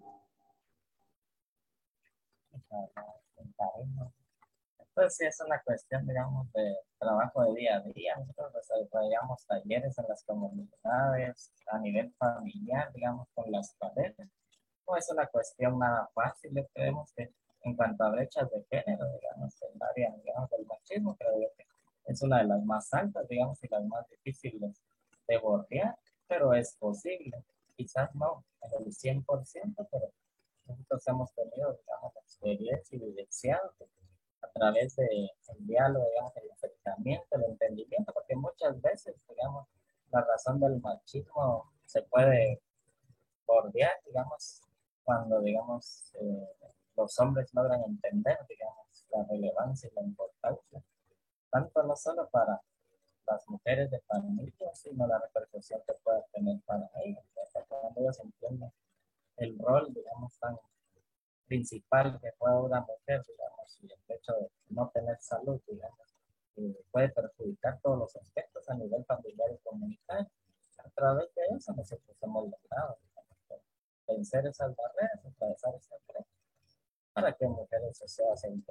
Entonces 4.78 5.16
sí 5.16 5.24
es 5.24 5.40
una 5.40 5.60
cuestión, 5.62 6.06
digamos, 6.06 6.52
de 6.52 6.76
trabajo 6.98 7.44
de 7.44 7.54
día 7.60 7.76
a 7.76 7.80
día. 7.80 8.16
Nosotros 8.16 8.52
desarrollamos 8.52 9.46
talleres 9.46 9.98
en 9.98 10.04
las 10.08 10.24
comunidades, 10.24 11.52
a 11.66 11.78
nivel 11.78 12.12
familiar, 12.14 12.92
digamos, 12.92 13.28
con 13.34 13.50
las 13.50 13.74
parejas. 13.74 14.28
No 14.86 14.96
es 14.96 15.10
una 15.10 15.26
cuestión 15.26 15.78
nada 15.78 16.10
fácil, 16.14 16.66
creemos 16.74 17.12
que 17.14 17.32
en 17.62 17.76
cuanto 17.76 18.04
a 18.04 18.10
brechas 18.10 18.50
de 18.50 18.64
género, 18.64 19.06
digamos, 19.12 19.62
el 19.62 19.82
área, 19.82 20.14
digamos, 20.24 20.50
del 20.50 20.66
machismo, 20.66 21.16
creo 21.16 21.32
que 21.56 21.66
es 22.06 22.22
una 22.22 22.38
de 22.38 22.44
las 22.44 22.62
más 22.64 22.92
altas, 22.92 23.28
digamos, 23.28 23.62
y 23.62 23.68
las 23.68 23.84
más 23.84 24.08
difíciles 24.10 24.82
de 25.28 25.38
bordear, 25.38 25.96
pero 26.26 26.54
es 26.54 26.74
posible. 26.76 27.44
Quizás 27.76 28.14
no 28.14 28.44
en 28.62 28.84
el 28.84 28.92
100%, 28.92 29.88
pero 29.90 30.12
nosotros 30.66 31.06
hemos 31.06 31.32
tenido, 31.34 31.72
digamos, 31.72 31.99
experiencia 32.40 32.98
y 32.98 33.84
a 34.42 34.48
través 34.52 34.96
del 34.96 35.08
de 35.08 35.54
diálogo, 35.60 36.06
digamos, 36.08 36.36
el 36.36 36.50
acercamiento, 36.50 37.26
el 37.32 37.44
entendimiento, 37.44 38.12
porque 38.12 38.34
muchas 38.34 38.80
veces, 38.80 39.14
digamos, 39.28 39.68
la 40.10 40.22
razón 40.22 40.58
del 40.60 40.80
machismo 40.80 41.70
se 41.84 42.02
puede 42.02 42.60
bordear, 43.46 43.92
digamos, 44.06 44.62
cuando, 45.04 45.40
digamos, 45.40 46.12
eh, 46.20 46.48
los 46.96 47.18
hombres 47.18 47.52
logran 47.54 47.82
entender, 47.82 48.38
digamos, 48.48 49.06
la 49.12 49.24
relevancia 49.24 49.90
y 49.90 49.94
la 49.94 50.02
importancia, 50.02 50.82
tanto 51.50 51.82
no 51.82 51.96
solo 51.96 52.28
para 52.30 52.60
las 53.26 53.48
mujeres 53.48 53.90
de 53.90 54.00
familia, 54.00 54.74
sino 54.74 55.06
la 55.06 55.18
repercusión 55.18 55.80
que 55.86 55.94
puede 56.02 56.22
tener 56.32 56.60
para 56.64 56.90
ellas, 57.04 57.24
cuando 57.68 58.00
ellos 58.00 58.18
entienden 58.20 58.72
el 59.36 59.58
rol, 59.58 59.92
digamos, 59.94 60.38
tan 60.38 60.56
principal 61.50 62.16
que 62.20 62.30
juega 62.38 62.60
una 62.60 62.80
mujer, 62.82 63.26
digamos, 63.26 63.78
y 63.82 63.86
el 63.86 64.16
hecho 64.16 64.32
de 64.34 64.48
no 64.68 64.88
tener 64.94 65.20
salud, 65.20 65.60
digamos, 65.66 66.14
puede 66.92 67.08
perjudicar 67.08 67.80
todos 67.82 67.98
los 67.98 68.16
aspectos 68.16 68.68
a 68.70 68.74
nivel 68.74 69.04
familiar 69.04 69.50
y 69.52 69.58
comunitario. 69.58 70.30
A 70.78 70.88
través 70.90 71.34
de 71.34 71.42
eso 71.56 71.72
nosotros 71.72 72.16
hemos 72.22 72.44
logrado 72.44 72.98
vencer 74.06 74.46
esas 74.46 74.74
barreras, 74.76 75.26
atravesar 75.26 75.74
esa 75.74 75.96
brecha, 76.06 76.30
para 77.12 77.32
que 77.32 77.46
mujeres 77.46 77.98
se 77.98 78.06
sientan 78.06 78.62